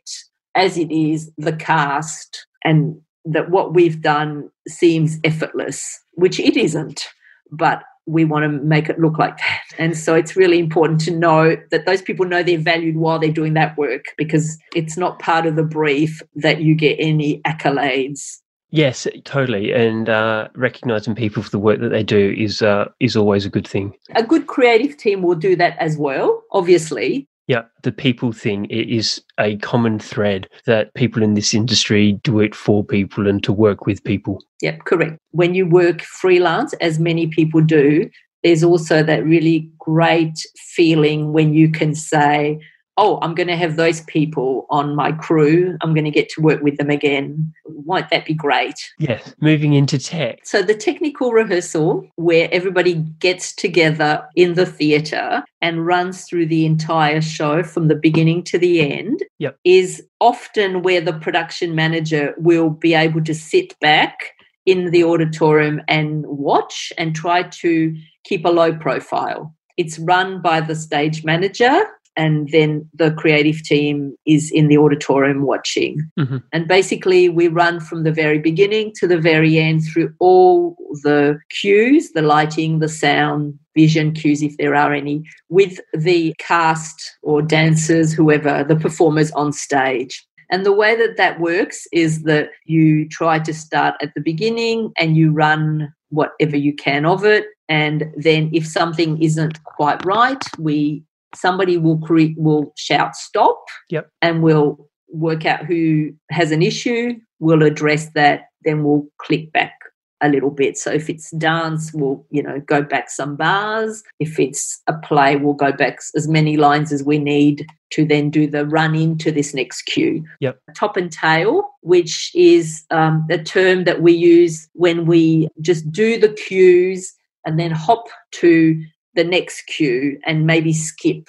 [0.56, 7.06] as it is, the cast, and that what we've done seems effortless, which it isn't.
[7.52, 9.60] But we want to make it look like that.
[9.80, 13.32] And so it's really important to know that those people know they're valued while they're
[13.32, 18.40] doing that work because it's not part of the brief that you get any accolades.
[18.74, 19.72] Yes, totally.
[19.72, 23.50] And uh, recognizing people for the work that they do is uh, is always a
[23.50, 23.94] good thing.
[24.16, 27.28] A good creative team will do that as well, obviously.
[27.46, 32.40] Yeah, the people thing it is a common thread that people in this industry do
[32.40, 34.42] it for people and to work with people.
[34.62, 35.20] Yep, correct.
[35.32, 38.10] When you work freelance, as many people do,
[38.44, 42.60] there's also that really great feeling when you can say,
[42.98, 45.78] oh, I'm going to have those people on my crew.
[45.82, 47.54] I'm going to get to work with them again.
[47.66, 48.76] Won't that be great?
[49.00, 49.34] Yes.
[49.42, 50.40] Moving into tech.
[50.46, 56.66] So, the technical rehearsal, where everybody gets together in the theatre and runs through the
[56.66, 59.58] entire show from the beginning to the end, Yep.
[59.64, 64.34] is often where the production manager will be able to sit back
[64.66, 69.54] in the auditorium and watch and try to keep a low profile.
[69.76, 75.44] It's run by the stage manager and then the creative team is in the auditorium
[75.44, 75.98] watching.
[76.20, 76.44] Mhm.
[76.52, 81.40] And basically, we run from the very beginning to the very end through all the
[81.50, 87.42] cues the lighting, the sound, vision cues, if there are any, with the cast or
[87.42, 90.24] dancers, whoever, the performers on stage.
[90.52, 94.92] And the way that that works is that you try to start at the beginning
[95.00, 97.46] and you run whatever you can of it.
[97.70, 101.04] And then if something isn't quite right, we
[101.36, 104.10] somebody will create will shout stop Yep.
[104.22, 109.74] and we'll work out who has an issue we'll address that then we'll click back
[110.22, 114.40] a little bit so if it's dance we'll you know go back some bars if
[114.40, 118.48] it's a play we'll go back as many lines as we need to then do
[118.48, 120.58] the run into this next cue Yep.
[120.76, 126.18] top and tail which is um, a term that we use when we just do
[126.18, 127.14] the cues
[127.46, 128.82] and then hop to
[129.16, 131.28] the next cue and maybe skip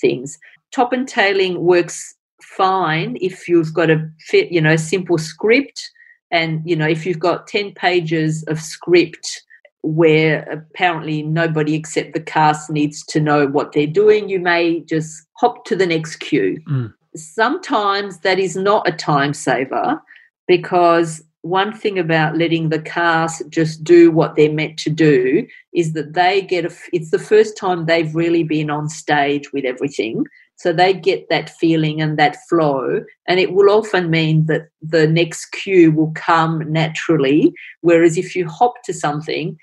[0.00, 0.38] things.
[0.72, 5.90] Top and tailing works fine if you've got a fit, you know, simple script
[6.30, 9.42] and you know, if you've got 10 pages of script
[9.82, 15.26] where apparently nobody except the cast needs to know what they're doing, you may just
[15.36, 16.60] hop to the next cue.
[16.68, 16.92] Mm.
[17.14, 20.02] Sometimes that is not a time saver
[20.48, 25.92] because one thing about letting the cast just do what they're meant to do is
[25.92, 30.24] that they get a it's the first time they've really been on stage with everything.
[30.56, 33.04] So they get that feeling and that flow.
[33.28, 37.52] And it will often mean that the next cue will come naturally.
[37.82, 39.58] Whereas if you hop to something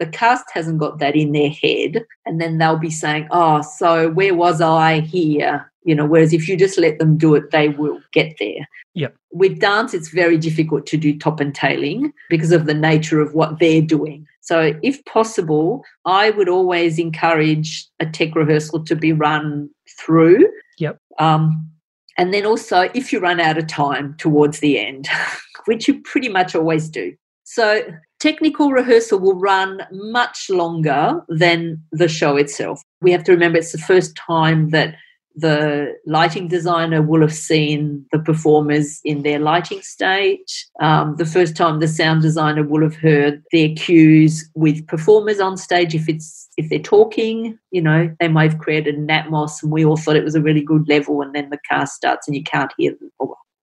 [0.00, 2.06] the cast hasn't got that in their head.
[2.24, 6.48] And then they'll be saying oh so where was i here you know whereas if
[6.48, 8.68] you just let them do it they will get there.
[8.94, 9.14] Yep.
[9.32, 13.34] with dance it's very difficult to do top and tailing because of the nature of
[13.34, 14.26] what they're doing.
[14.40, 20.48] So if possible i would always encourage a tech rehearsal to be run through.
[20.78, 20.98] Yep.
[21.18, 21.68] um,
[22.16, 25.08] and then also if you run out of time towards the end
[25.66, 27.14] which you pretty much always do.
[27.44, 27.82] So
[28.20, 32.82] technical rehearsal will run much longer than the show itself.
[33.00, 34.94] We have to remember it's the first time that
[35.36, 40.50] the lighting designer will have seen the performers in their lighting state.
[40.80, 45.56] Um, the first time the sound designer will have heard their cues with performers on
[45.56, 45.94] stage.
[45.94, 49.84] If it's if they're talking, you know, they might have created an atmos, and we
[49.84, 52.42] all thought it was a really good level, and then the cast starts and you
[52.42, 53.10] can't hear them.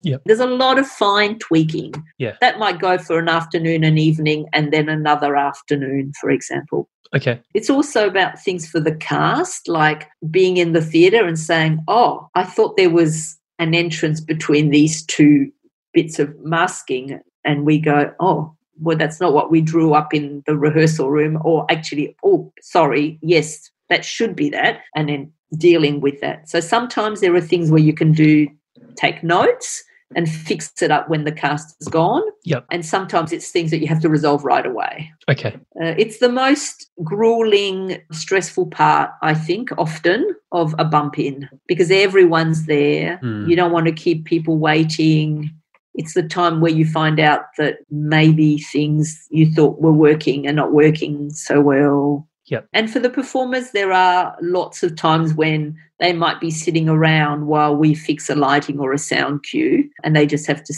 [0.08, 0.22] Yep.
[0.26, 1.94] There's a lot of fine tweaking.
[2.18, 2.36] Yeah.
[2.40, 6.90] That might go for an afternoon, an evening, and then another afternoon, for example.
[7.16, 7.42] Okay.
[7.54, 12.30] It's also about things for the cast, like being in the theatre and saying, Oh,
[12.36, 15.52] I thought there was an entrance between these two
[15.94, 17.20] bits of masking.
[17.44, 21.40] And we go, Oh, well, that's not what we drew up in the rehearsal room.
[21.44, 24.82] Or actually, oh, sorry, yes, that should be that.
[24.96, 26.50] And then dealing with that.
[26.50, 28.48] So sometimes there are things where you can do
[28.96, 29.84] take notes
[30.16, 32.24] and fix it up when the cast is gone.
[32.44, 32.66] Yep.
[32.72, 35.12] And sometimes it's things that you have to resolve right away.
[35.30, 35.56] Okay.
[35.82, 41.92] Uh, it's the most grueling, stressful part, I think, often of a bump in because
[41.92, 43.18] everyone's there.
[43.18, 43.50] Hmm.
[43.50, 45.54] You don't want to keep people waiting.
[45.96, 50.54] It's the time where you find out that maybe things you thought were working are
[50.54, 52.28] not working so well.
[52.48, 52.68] Yep.
[52.74, 57.48] And for the performers, there are lots of times when they might be sitting around
[57.48, 60.74] while we fix a lighting or a sound cue, and they just have to,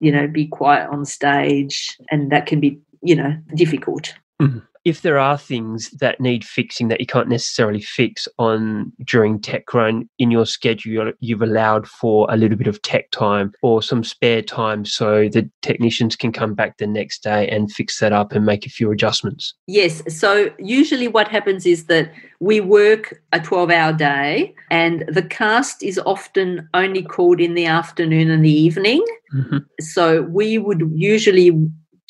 [0.00, 4.14] you know, be quiet on stage, and that can be, you know, difficult.
[4.40, 4.58] Mm-hmm.
[4.84, 9.72] If there are things that need fixing that you can't necessarily fix on during tech
[9.72, 14.02] run in your schedule, you've allowed for a little bit of tech time or some
[14.02, 18.32] spare time so the technicians can come back the next day and fix that up
[18.32, 19.54] and make a few adjustments.
[19.66, 20.02] Yes.
[20.08, 25.82] So usually what happens is that we work a 12 hour day and the cast
[25.82, 29.04] is often only called in the afternoon and the evening.
[29.32, 29.64] Mhm.
[29.80, 31.56] So we would usually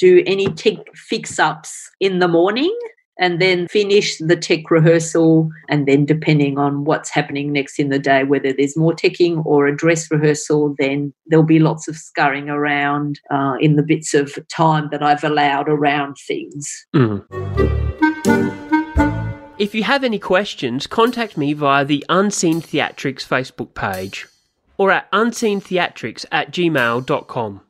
[0.03, 2.77] do any tech fix ups in the morning
[3.21, 5.49] and then finish the tech rehearsal.
[5.69, 9.69] And then, depending on what's happening next in the day, whether there's more teching or
[9.69, 14.37] a dress rehearsal, then there'll be lots of scurrying around uh, in the bits of
[14.49, 16.69] time that I've allowed around things.
[16.97, 17.23] Mm.
[19.59, 24.27] If you have any questions, contact me via the Unseen Theatrics Facebook page
[24.77, 27.61] or at unseentheatrics at gmail.com.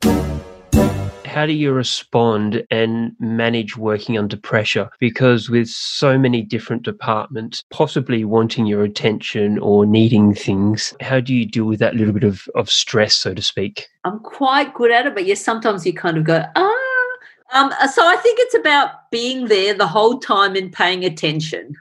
[1.33, 4.91] How do you respond and manage working under pressure?
[5.01, 11.35] Because with so many different departments possibly wanting your attention or needing things, how do
[11.35, 13.87] you deal with that little bit of, of stress, so to speak?
[14.05, 17.09] I'm quite good at it, but yes, sometimes you kind of go, ah.
[17.55, 21.75] Um, so I think it's about being there the whole time and paying attention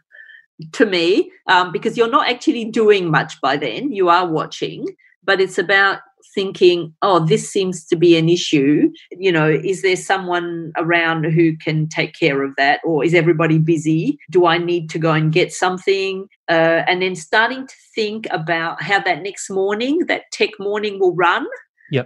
[0.72, 3.92] to me, um, because you're not actually doing much by then.
[3.92, 4.88] You are watching,
[5.26, 6.00] but it's about
[6.34, 8.90] thinking, oh, this seems to be an issue.
[9.12, 12.80] You know, is there someone around who can take care of that?
[12.84, 14.18] Or is everybody busy?
[14.30, 16.28] Do I need to go and get something?
[16.50, 21.16] Uh, and then starting to think about how that next morning, that tech morning will
[21.16, 21.46] run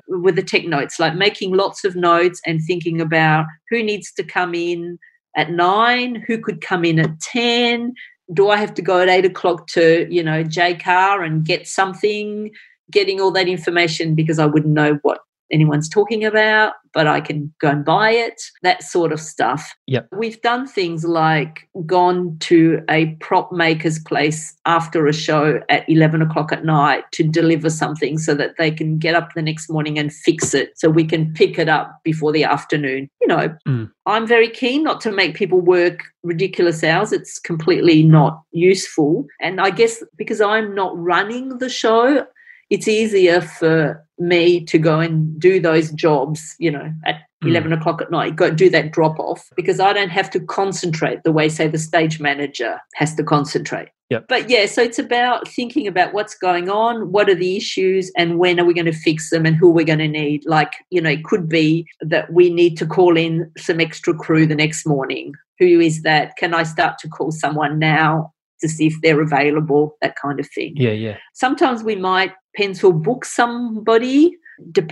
[0.08, 4.24] with the tech notes, like making lots of notes and thinking about who needs to
[4.24, 4.98] come in
[5.38, 7.94] at nine, who could come in at 10.
[8.34, 12.50] Do I have to go at eight o'clock to, you know, Jaycar and get something?
[12.92, 15.20] Getting all that information because I wouldn't know what
[15.52, 19.76] anyone's talking about, but I can go and buy it, that sort of stuff.
[19.88, 20.08] Yep.
[20.12, 26.22] We've done things like gone to a prop maker's place after a show at 11
[26.22, 30.00] o'clock at night to deliver something so that they can get up the next morning
[30.00, 33.10] and fix it so we can pick it up before the afternoon.
[33.22, 33.92] You know, Mm.
[34.08, 37.12] I'm very keen not to make people work ridiculous hours.
[37.12, 39.26] It's completely not useful.
[39.42, 42.26] And I guess because I'm not running the show,
[42.70, 47.50] it's easier for me to go and do those jobs, you know, at Mm.
[47.50, 51.24] 11 o'clock at night, go do that drop off because I don't have to concentrate
[51.24, 53.90] the way, say, the stage manager has to concentrate.
[54.10, 54.26] Yep.
[54.30, 58.38] But yeah, so it's about thinking about what's going on, what are the issues, and
[58.38, 60.44] when are we going to fix them and who we're going to need.
[60.46, 64.46] Like, you know, it could be that we need to call in some extra crew
[64.46, 65.34] the next morning.
[65.60, 66.38] Who is that?
[66.38, 69.98] Can I start to call someone now to see if they're available?
[70.02, 71.18] That kind of thing Yeah, yeah.
[71.34, 74.36] sometimes we might pencil book somebody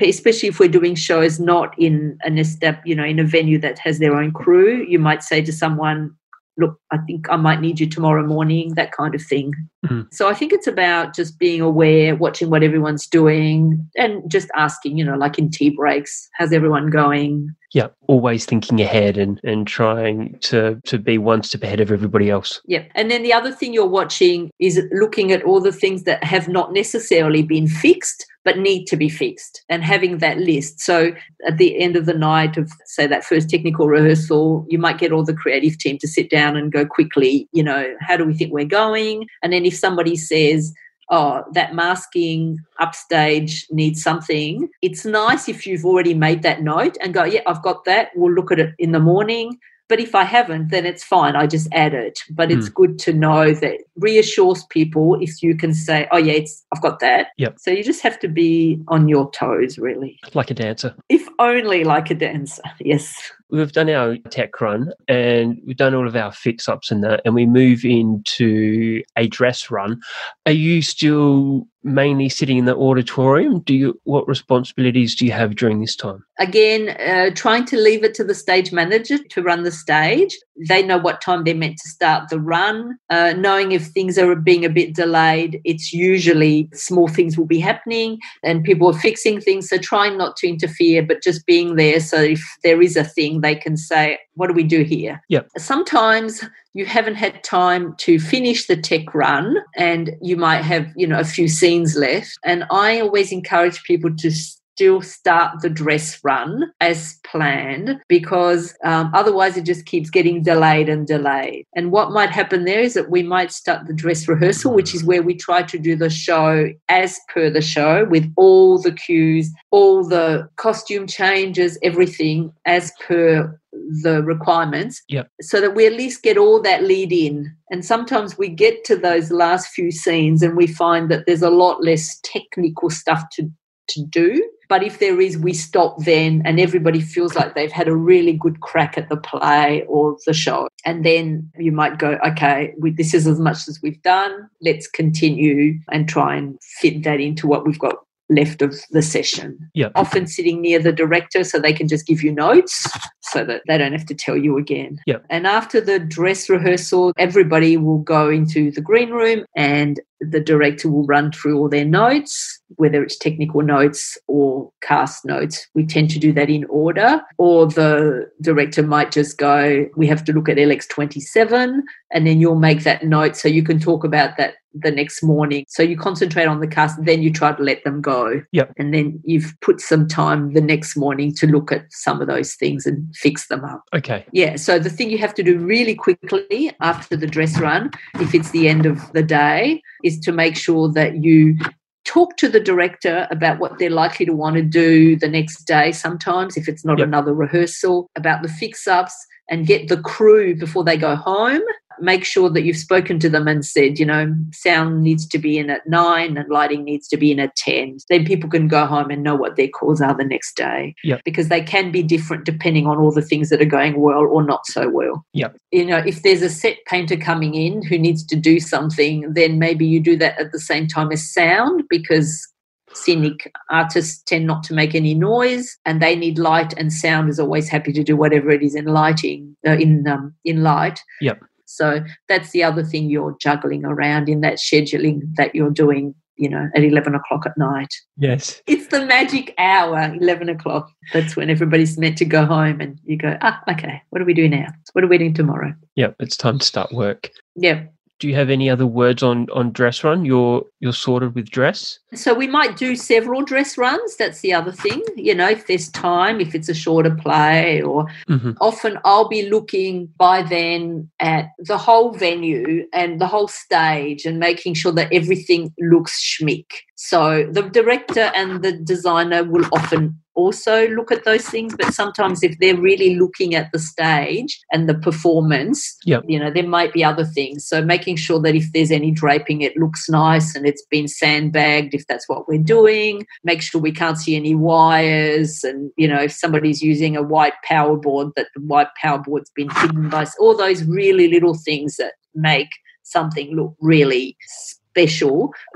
[0.01, 3.79] especially if we're doing shows not in an estep you know in a venue that
[3.79, 4.85] has their own crew.
[4.87, 6.11] You might say to someone
[6.57, 9.53] look i think i might need you tomorrow morning that kind of thing.
[9.85, 10.05] Mhm.
[10.13, 14.97] so i think it's about just being aware watching what everyone's doing and just asking
[14.97, 17.87] you know like in tea breaks how's everyone going Yeah.
[18.07, 22.61] Always thinking ahead and, and trying to, to be one step ahead of everybody else.
[22.65, 26.23] Yeah, And then the other thing you're watching is looking at all the things that
[26.23, 30.81] have not necessarily been fixed but need to be fixed and having that list.
[30.81, 31.13] So
[31.47, 35.11] at the end of the night of say that first technical rehearsal, you might get
[35.11, 38.33] all the creative team to sit down and go quickly, you know, how do we
[38.33, 39.27] think we're going?
[39.41, 40.73] And then if somebody says,
[41.09, 44.69] oh, that masking upstage needs something.
[44.81, 48.09] It's nice if you've already made that note and go, yeah, I've got that.
[48.15, 49.59] We'll look at it in the morning.
[49.89, 51.35] But if I haven't, then it's fine.
[51.35, 52.19] I just add it.
[52.31, 52.73] But it's hmm.
[52.73, 56.99] good to know that reassures people if you can say, oh, yeah, it's, I've got
[57.01, 57.27] that.
[57.37, 57.59] Yep.
[57.59, 60.19] So you just have to be on your toes, really.
[60.33, 60.95] Like a dancer.
[61.09, 62.63] If only like a dancer.
[62.79, 63.31] Yes.
[63.53, 67.21] We've done our tech run and we've done all of our fix ups and that,
[67.23, 70.01] and we move into a dress run.
[70.47, 73.59] Are you still mainly sitting in the auditorium?
[73.59, 76.25] Do you what responsibilities do you have during this time?
[76.39, 80.37] again uh, trying to leave it to the stage manager to run the stage
[80.67, 82.97] they know what time they're meant to start the run.
[83.09, 87.59] Uh, knowing if things are being a bit delayed it's usually small things will be
[87.59, 89.69] happening and people are fixing things.
[89.69, 91.99] So trying not to interfere but just being there.
[91.99, 95.21] So if there is a thing they can say what do we do here?
[95.29, 95.49] Yep.
[95.57, 96.43] sometimes
[96.73, 101.19] you haven't had time to finish the tech run and you might have you know
[101.19, 102.37] a few scenes left.
[102.43, 104.31] And i always encourage people to
[104.75, 110.89] still start the dress run as planned because um, otherwise it just keeps getting delayed
[110.89, 111.65] and delayed.
[111.75, 115.03] And what might happen there is that we might start the dress rehearsal, which is
[115.03, 119.51] where we try to do the show as per the show with all the cues,
[119.69, 123.59] all the costume changes, everything as per
[124.03, 125.29] the requirements Yep.
[125.41, 128.95] so that we at least get all that lead in and sometimes we get to
[128.95, 133.49] those last few scenes and we find that there's a lot less technical stuff to
[133.87, 137.87] to do but if there is we stop then and everybody feels like they've had
[137.87, 142.17] a really good crack at the play or the show and then you might go
[142.25, 147.03] okay we, this is as much as we've done let's continue and try and fit
[147.03, 147.95] that into what we've got
[148.29, 149.91] left of the session Yep.
[149.95, 152.89] often sitting near the director so they can just give you notes
[153.21, 154.99] so that they don't have to tell you again.
[155.07, 155.25] Yep.
[155.29, 160.89] And after the dress rehearsal, everybody will go into the green room and the director
[160.89, 165.67] will run through all their notes, whether it's technical notes or cast notes.
[165.73, 167.21] We tend to do that in order.
[167.37, 172.55] Or the director might just go, We have to look at LX27, and then you'll
[172.55, 175.65] make that note so you can talk about that the next morning.
[175.67, 178.41] So you concentrate on the cast, then you try to let them go.
[178.51, 178.73] Yep.
[178.77, 182.55] And then you've put some time the next morning to look at some of those
[182.55, 183.83] things and fix them up.
[183.93, 184.25] Okay.
[184.31, 184.55] Yeah.
[184.55, 188.51] So the thing you have to do really quickly after the dress run, if it's
[188.51, 191.57] the end of the day, is to make sure that you
[192.05, 195.91] talk to the director about what they're likely to want to do the next day
[195.91, 197.07] sometimes if it's not Yep.
[197.07, 199.15] another rehearsal about the fix ups
[199.49, 201.61] and get the crew before they go home
[201.99, 205.57] make sure that you've spoken to them and said you know sound needs to be
[205.57, 208.85] in at 9 and lighting needs to be in at 10 then people can go
[208.85, 211.21] home and know what their calls are the next day Yep.
[211.25, 214.43] because they can be different depending on all the things that are going well or
[214.43, 215.55] not so well Yep.
[215.71, 219.59] you know if there's a set painter coming in who needs to do something then
[219.59, 222.47] maybe you do that at the same time as sound because
[222.93, 227.39] scenic artists tend not to make any noise and they need light and sound is
[227.39, 231.39] always happy to do whatever it is in lighting uh, in um, in light Yep.
[231.65, 236.49] so that's the other thing you're juggling around in that scheduling that you're doing you
[236.49, 238.61] know at 11 o'clock at night Yes.
[238.67, 243.17] it's the magic hour 11 o'clock that's when everybody's meant to go home and you
[243.17, 246.15] go ah okay what do we do now what are we doing tomorrow Yep.
[246.19, 247.29] It's time to start work.
[247.55, 247.83] yeah
[248.19, 250.23] Do you have any other words on on dress run?
[250.23, 251.99] You're you're sorted with dress.
[252.13, 254.15] So we might do several dress runs.
[254.15, 255.03] That's the other thing.
[255.17, 259.49] You know, if there's time, if it's a shorter play, or hmm often I'll be
[259.49, 265.11] looking by then at the whole venue and the whole stage and making sure that
[265.11, 266.71] everything looks schmick.
[266.95, 272.43] So the director and the designer will often also look at those things, but sometimes
[272.43, 276.23] if they're really looking at the stage and the performance, Yep.
[276.27, 277.67] you know, there might be other things.
[277.67, 281.93] So making sure that if there's any draping, it looks nice and it's been sandbagged
[281.93, 283.25] if that's what we're doing.
[283.43, 287.53] Make sure we can't see any wires and, you know, if somebody's using a white
[287.63, 291.97] power board, that the white power board's been hidden by all those really little things
[291.97, 292.69] that make
[293.03, 294.82] something look really special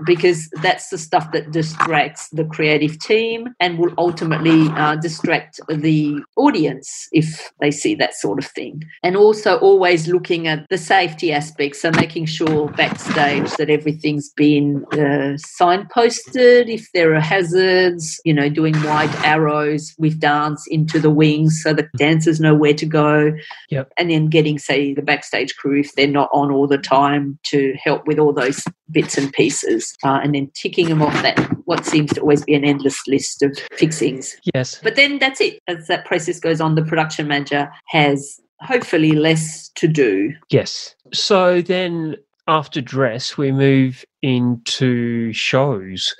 [0.06, 6.22] because that's the stuff that distracts the creative team and will ultimately uh, distract the
[6.36, 8.84] audience if they see that sort of thing.
[9.04, 14.86] And also always looking at the safety aspects, so making sure backstage that everything's been
[14.94, 21.10] uh, signposted, if there are hazards, you know, doing white arrows with dance into the
[21.10, 23.32] wings so the dancers know where to go.
[23.70, 23.92] Yep.
[23.98, 27.74] And then getting, say, the backstage crew, if they're not on all the time, to
[27.82, 31.86] help with all those bits and pieces, uh, and then ticking them off that what
[31.86, 34.36] seems to always be an endless list of fixings.
[34.56, 34.80] Yes.
[34.82, 35.60] But then that's it.
[35.68, 40.34] As that process goes on, the production manager has hopefully less to do.
[40.50, 40.96] Yes.
[41.14, 42.16] So then
[42.48, 46.16] after dress, we move into shows.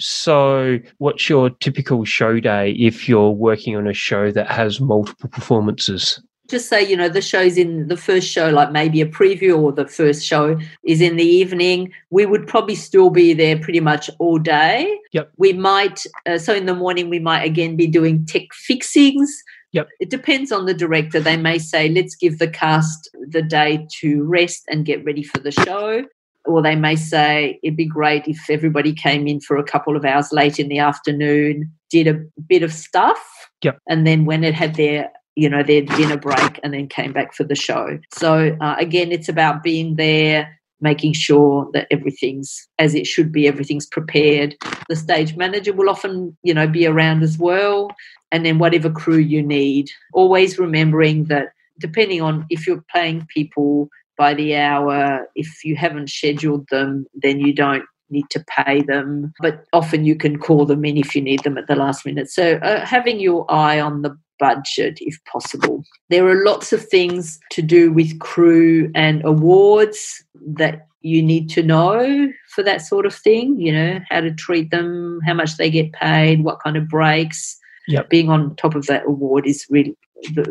[0.00, 5.28] So, what's your typical show day if you're working on a show that has multiple
[5.28, 6.22] performances?
[6.48, 9.70] Just say, you know, the show's in the first show, like maybe a preview, or
[9.70, 11.92] the first show is in the evening.
[12.08, 14.98] We would probably still be there pretty much all day.
[15.12, 15.30] Yep.
[15.36, 19.30] We might, uh, so in the morning, we might again be doing tech fixings.
[19.72, 19.88] Yep.
[20.00, 21.20] It depends on the director.
[21.20, 25.38] They may say, let's give the cast the day to rest and get ready for
[25.38, 26.04] the show.
[26.46, 30.06] Or they may say, it'd be great if everybody came in for a couple of
[30.06, 32.14] hours late in the afternoon, did a
[32.48, 33.22] bit of stuff.
[33.62, 33.78] Yep.
[33.86, 37.32] And then when it had their you know their dinner break and then came back
[37.32, 37.98] for the show.
[38.12, 43.46] So uh, again it's about being there making sure that everything's as it should be
[43.46, 44.56] everything's prepared.
[44.88, 47.90] The stage manager will often you know be around as well.
[48.32, 53.88] And then whatever crew you need always remembering that depending on if you're paying people
[54.16, 59.32] by the hour if you haven't scheduled them then you don't need to pay them,
[59.40, 62.30] but often you can call them in if you need them at the last minute.
[62.30, 65.84] So uh, having your eye on the budget if possible.
[66.10, 70.24] There are lots of things to do with crew and awards
[70.54, 74.70] that you need to know for that sort of thing, you know, how to treat
[74.70, 77.56] them, how much they get paid, what kind of breaks.
[77.86, 78.10] Yep.
[78.10, 79.96] Being on top of that award is really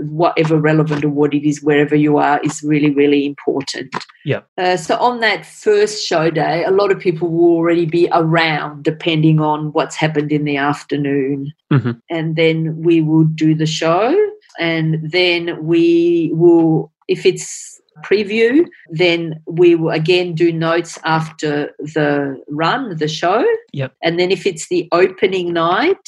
[0.10, 3.96] whatever relevant award it is, wherever you are, is really, really important.
[4.26, 4.42] Yeah.
[4.58, 8.84] Uh, so on that first show day, a lot of people will already be around,
[8.84, 12.02] depending on what's happened in the afternoon, Mhm.
[12.10, 14.16] and then we will do the show,
[14.60, 22.40] and then we will, if it's preview, then we will again do notes after the
[22.48, 23.44] run, the show.
[23.74, 23.94] Yep.
[24.04, 26.08] And then if it's the opening night,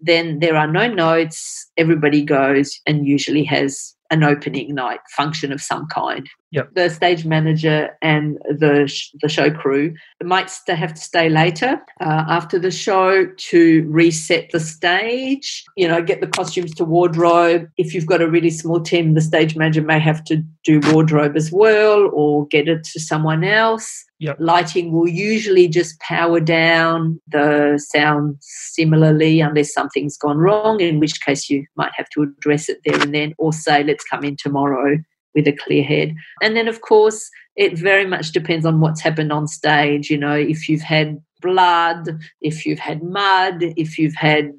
[0.00, 1.70] then there are no notes.
[1.76, 6.28] Everybody goes and usually has an opening night function of some kind.
[6.52, 6.74] Yep.
[6.74, 11.80] The stage manager and the sh- the show crew might st- have to stay later
[12.00, 15.64] uh, after the show to reset the stage.
[15.76, 17.68] You know, get the costumes to wardrobe.
[17.76, 21.36] If you've got a really small team, the stage manager may have to do wardrobe
[21.36, 24.04] as well, or get it to someone else.
[24.18, 24.36] Yep.
[24.38, 31.20] Lighting will usually just power down the sound similarly, unless something's gone wrong, in which
[31.22, 34.36] case you might have to address it there and then, or say, let's come in
[34.36, 34.98] tomorrow
[35.34, 36.14] with a clear head.
[36.42, 40.10] And then, of course, it very much depends on what's happened on stage.
[40.10, 44.52] You know, if you've had blood, if you've had mud, if you've had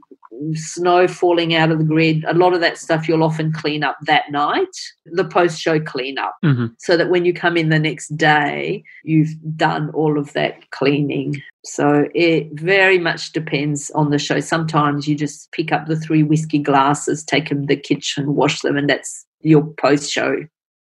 [0.53, 3.97] snow falling out of the grid, a lot of that stuff you'll often clean up
[4.03, 8.09] that night, the post show cleanup, hmm so that when you come in the next
[8.17, 11.41] day, you've done all of that cleaning.
[11.63, 14.39] So it very much depends on the show.
[14.39, 18.61] Sometimes you just pick up the three whiskey glasses, take them to the kitchen, wash
[18.61, 20.45] them, and that's your post show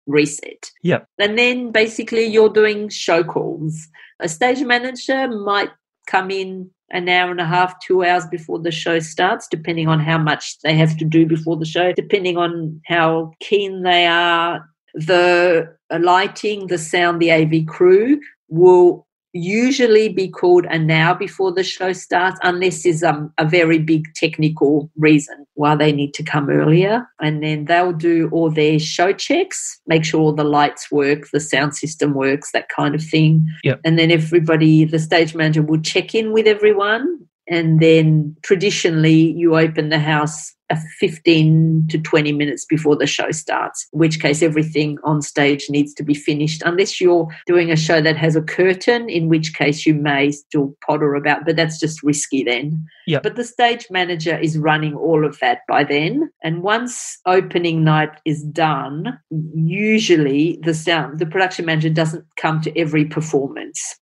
[0.08, 0.72] reset.
[0.82, 1.02] Yeah.
[1.20, 3.88] And then basically you're doing show calls.
[4.20, 5.70] A stage manager might
[6.08, 10.00] come in an hour and a half, two hours before the show starts, depending on
[10.00, 14.70] how much they have to do before the show, depending on how keen they are.
[14.94, 21.64] The lighting, the sound, the AV crew will usually be called an hour before the
[21.64, 26.50] show starts, unless there's um, a very big technical reason why they need to come
[26.50, 27.06] earlier.
[27.20, 31.40] And then they'll do all their show checks, make sure all the lights work, the
[31.40, 33.46] sound system works, that kind of thing.
[33.64, 33.82] Yep.
[33.84, 37.20] And then everybody, the stage manager will check in with everyone.
[37.50, 40.63] And then traditionally, you open the house a
[41.00, 45.94] 15 to 20 minutes before the show starts, in which case everything on stage needs
[45.96, 49.86] to be finished, unless you're doing a show that has a curtain, in which case
[49.86, 52.86] you may still potter about, but that's just risky then.
[53.08, 53.24] Yep.
[53.24, 56.32] But the stage manager is running all of that by then.
[56.42, 59.20] And once opening night is done,
[59.54, 63.44] usually the sound, the production manager doesn't come to every performance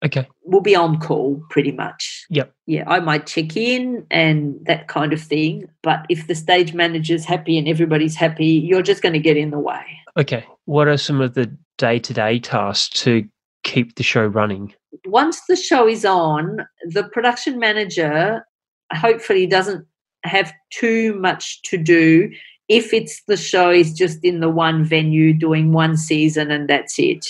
[0.04, 0.28] Okay.
[0.44, 2.26] We'll be on call pretty much.
[2.30, 2.52] Yep.
[2.66, 5.68] Yeah, I might check in and that kind of thing.
[5.88, 9.50] But if the stage manager's happy and everybody's happy, you're just going to get in
[9.50, 9.82] the way.
[10.18, 10.44] Okay.
[10.66, 13.26] What are some of the day to day tasks to
[13.64, 14.74] keep the show running?
[15.06, 16.58] Once the show is on,
[16.90, 18.44] the production manager
[18.92, 19.86] hopefully doesn't
[20.24, 22.30] have too much to do
[22.68, 26.98] if it's the show is just in the one venue doing one season and that's
[26.98, 27.24] it.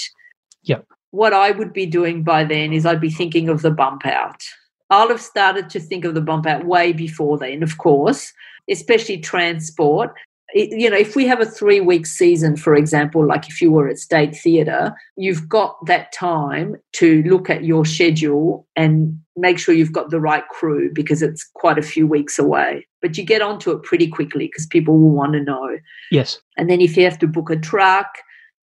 [0.64, 0.84] Yep.
[1.12, 4.42] What I would be doing by then is I'd be thinking of the bump out.
[4.90, 8.32] I'll have started to think of the bump out way before then, of course,
[8.70, 10.14] especially transport.
[10.54, 13.70] It- you know, if we have a three week season, for example, like if you
[13.70, 19.58] were at State Theatre, you've got that time to look at your schedule and make
[19.58, 22.86] sure you've got the right crew because it's quite a few weeks away.
[23.02, 25.76] But you get onto it pretty quickly because people will want to know.
[26.10, 26.40] Yes.
[26.56, 28.08] And then if you have to book a truck,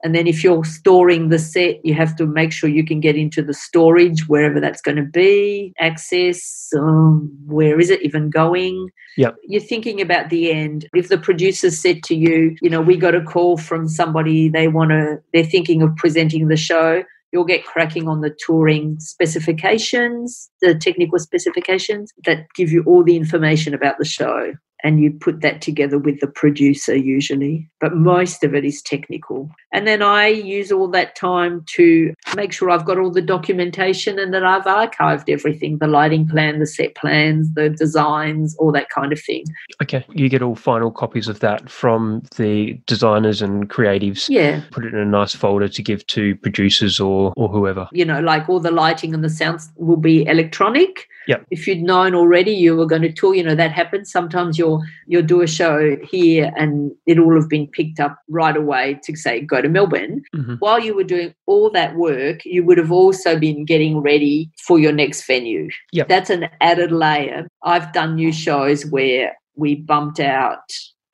[0.05, 3.15] and then if you're storing the set, you have to make sure you can get
[3.15, 8.91] into the storage wherever that's going to be, access, um, where is it even going?
[9.17, 9.35] Yep.
[9.47, 10.87] You're thinking about the end.
[10.93, 14.67] If the producer said to you, you know, we got a call from somebody, they
[14.67, 17.03] want to, they're thinking of presenting the show,
[17.33, 23.15] you'll get cracking on the touring specifications, the technical specifications that give you all the
[23.15, 24.53] information about the show.
[24.85, 29.49] And you put that together with the producer usually, but most of it is technical.
[29.73, 34.19] And then I use all that time to make sure I've got all the documentation
[34.19, 38.89] and that I've archived everything the lighting plan, the set plans, the designs, all that
[38.89, 39.45] kind of thing.
[39.81, 40.05] Okay.
[40.13, 44.29] You get all final copies of that from the designers and creatives.
[44.29, 44.61] Yeah.
[44.69, 47.89] Put it in a nice folder to give to producers or, or whoever.
[47.91, 51.07] you know, like all the lighting and the sounds will be electronic.
[51.27, 51.45] Yep.
[51.51, 54.11] If you'd known already you were going to tour, you know that happens.
[54.11, 58.99] Sometimes you'll you'll do a show here and it'll have been picked up right away
[59.03, 60.21] to say go to Melbourne.
[60.35, 60.57] Mhm.
[60.59, 64.79] While you were doing all that work, you would have also been getting ready for
[64.79, 65.69] your next venue.
[65.91, 66.07] Yep.
[66.07, 67.47] That's an added layer.
[67.63, 70.59] I've done new shows where we bumped out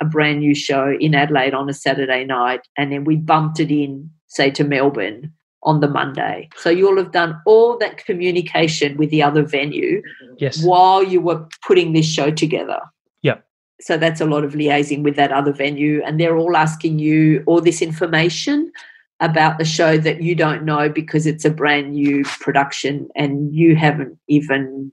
[0.02, 3.72] a brand new show in Adelaide on a Saturday night and then we bumped it
[3.72, 5.32] in, say, to Melbourne
[5.64, 6.50] on the Monday.
[6.58, 10.02] So you'll have done all that communication with the other venue
[10.38, 10.64] Yes.
[10.64, 12.80] while you were putting this show together.
[13.22, 13.38] Yeah.
[13.80, 17.44] So that's a lot of liaising with that other venue, and they're all asking you
[17.46, 18.72] all this information
[19.20, 23.76] about the show that you don't know because it's a brand new production and you
[23.76, 24.92] haven't even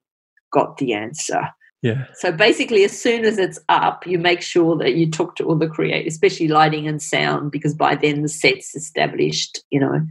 [0.53, 1.49] got the answer.
[1.81, 2.07] Yeah.
[2.15, 5.55] So basically, as soon as it's up, you make sure that you talk to all
[5.55, 10.05] the creators, especially lighting and sound, because by then the set's established, you know.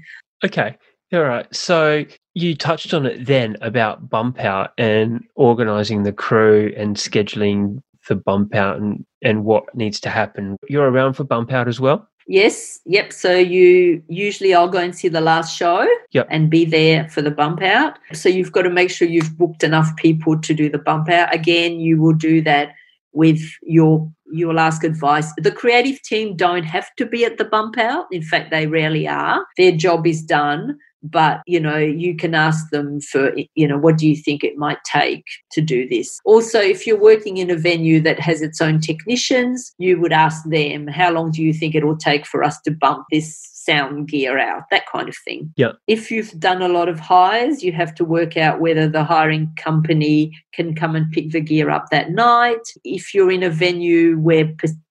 [0.43, 0.77] Okay.
[1.13, 1.53] All right.
[1.55, 7.81] So you touched on it then about bump out and organizing the crew and scheduling
[8.07, 10.57] the bump out and, and what needs to happen.
[10.69, 12.07] You're around for bump out as well?
[12.29, 13.13] Yes, yep.
[13.13, 16.27] So you usually I'll go and see the last show Yep.
[16.29, 17.97] and be there for the bump out.
[18.13, 21.33] So you've got to make sure you've booked enough people to do the bump out.
[21.33, 22.73] Again, you will do that
[23.13, 25.31] with your you'll ask advice.
[25.37, 28.07] The creative team don't have to be at the bump out.
[28.11, 29.45] In fact, they rarely are.
[29.57, 30.77] Their job is done.
[31.03, 34.57] But you know, you can ask them for you know, what do you think it
[34.57, 36.19] might take to do this?
[36.25, 40.43] Also, if you're working in a venue that has its own technicians, you would ask
[40.49, 44.07] them, how long do you think it will take for us to bump this sound
[44.07, 44.63] gear out?
[44.71, 45.53] That kind of thing.
[45.57, 45.73] Yeah.
[45.87, 49.51] If you've done a lot of hires, you have to work out whether the hiring
[49.57, 52.65] company can come and pick the gear up that night.
[52.83, 54.49] If you're in a venue where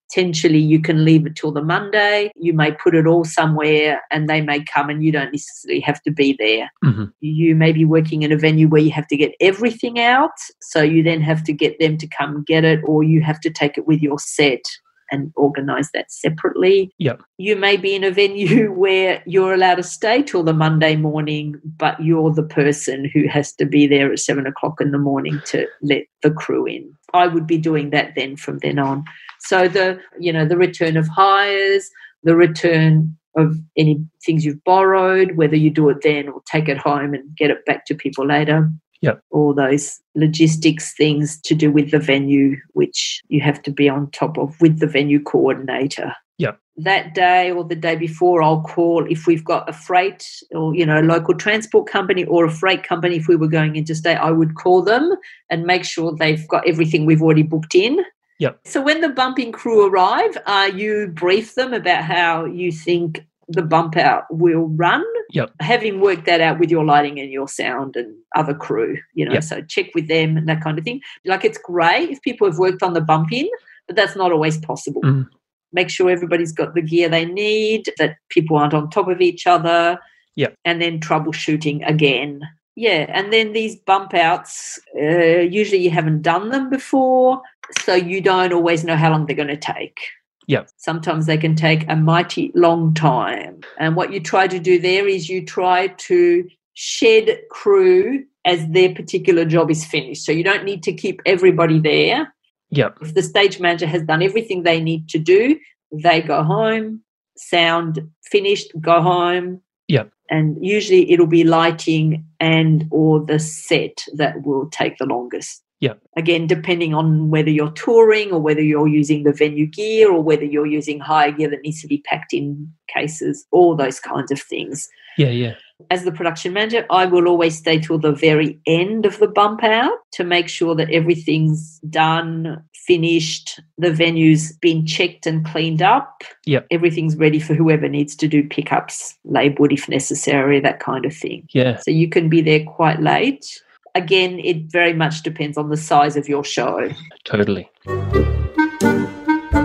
[0.09, 4.29] potentially you can leave it till the Monday, you may put it all somewhere and
[4.29, 6.71] they may come and you don't necessarily have to be there.
[6.85, 7.13] Mhm.
[7.21, 10.81] You may be working in a venue where you have to get everything out, so
[10.83, 13.77] you then have to get them to come get it, or you have to take
[13.77, 14.65] it with your set
[15.11, 16.91] and organize that separately.
[16.99, 17.23] Yep.
[17.39, 21.61] You may be in a venue where you're allowed to stay till the Monday morning,
[21.65, 25.41] but you're the person who has to be there at seven o'clock in the morning
[25.47, 26.93] to let the crew in.
[27.13, 29.05] I would be doing that then from then on.
[29.41, 31.89] So the you know the return of hires,
[32.23, 36.79] the return of any things you've borrowed, whether you do it then or take it
[36.79, 38.71] home and get it back to people later.
[39.03, 39.21] Yep.
[39.31, 44.11] All those logistics things to do with the venue, which you have to be on
[44.11, 46.15] top of with the venue coordinator.
[46.39, 46.59] Yep.
[46.79, 50.85] That day or the day before, I'll call if we've got a freight or you
[50.85, 53.17] know a local transport company or a freight company.
[53.17, 55.15] If we were going interstate, I would call them
[55.51, 58.05] and make sure they've got everything we've already booked in.
[58.39, 58.61] Yep.
[58.67, 63.63] So when the bumping crew arrive, uh, you brief them about how you think the
[63.63, 65.05] bump out will run.
[65.31, 65.53] Yep.
[65.61, 69.33] Having worked that out with your lighting and your sound and other crew, you know,
[69.35, 69.45] Yep.
[69.45, 71.01] so check with them and that kind of thing.
[71.25, 73.49] Like it's great if people have worked on the bump in,
[73.87, 75.03] but that's not always possible.
[75.03, 75.29] Mm.
[75.73, 79.47] Make sure everybody's got the gear they need, that people aren't on top of each
[79.47, 79.99] other.
[80.37, 80.55] Yep.
[80.65, 82.43] And then troubleshooting again.
[82.75, 83.07] Yeah.
[83.09, 87.41] And then these bump outs, uh, usually you haven't done them before,
[87.81, 89.99] so you don't always know how long they're going to take.
[90.47, 90.71] Yep.
[90.77, 93.61] Sometimes they can take a mighty long time.
[93.79, 98.95] And what you try to do there is you try to shed crew as their
[98.95, 100.25] particular job is finished.
[100.25, 102.33] So you don't need to keep everybody there.
[102.71, 102.99] Yep.
[103.01, 105.59] If the stage manager has done everything they need to do,
[105.93, 107.03] they go home,
[107.37, 109.61] sound finished, go home.
[109.89, 110.11] Yep.
[110.31, 115.63] And usually it'll be lighting and or the set that will take the longest.
[115.81, 116.01] Yep.
[116.17, 120.45] Again, depending on whether you're touring or whether you're using the venue gear or whether
[120.45, 124.41] you're using hire gear that needs to be packed in cases, all those kinds of
[124.41, 125.29] things Yeah.
[125.29, 125.55] Yeah.
[125.91, 129.63] as the production manager, I will always stay till the very end of the bump
[129.63, 136.23] out to make sure that everything's done, finished, the venue's been checked and cleaned up.
[136.47, 136.61] Yeah.
[136.71, 141.47] Everything's ready for whoever needs to do pickups, labeled if necessary, that kind of thing.
[141.53, 141.77] Yeah.
[141.81, 143.61] So you can be there quite late.
[143.97, 146.91] Again, it very much depends on the size of your show.
[147.25, 147.71] Totally.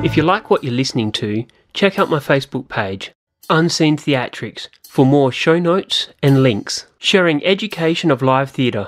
[0.06, 3.12] If you like what you're listening to, check out my Facebook page,
[3.50, 8.88] Unseen Theatrics, for more show notes and links sharing education of live theatre.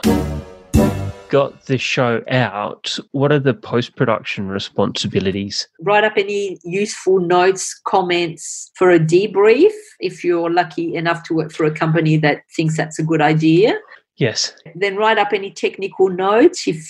[1.28, 2.98] Got the show out.
[3.12, 5.68] What are the post production responsibilities?
[5.82, 11.52] Write up any useful notes, comments for a debrief if you're lucky enough to work
[11.52, 13.78] for a company that thinks that's a good idea.
[14.18, 14.53] Yes.
[14.76, 16.88] then write up any technical notes if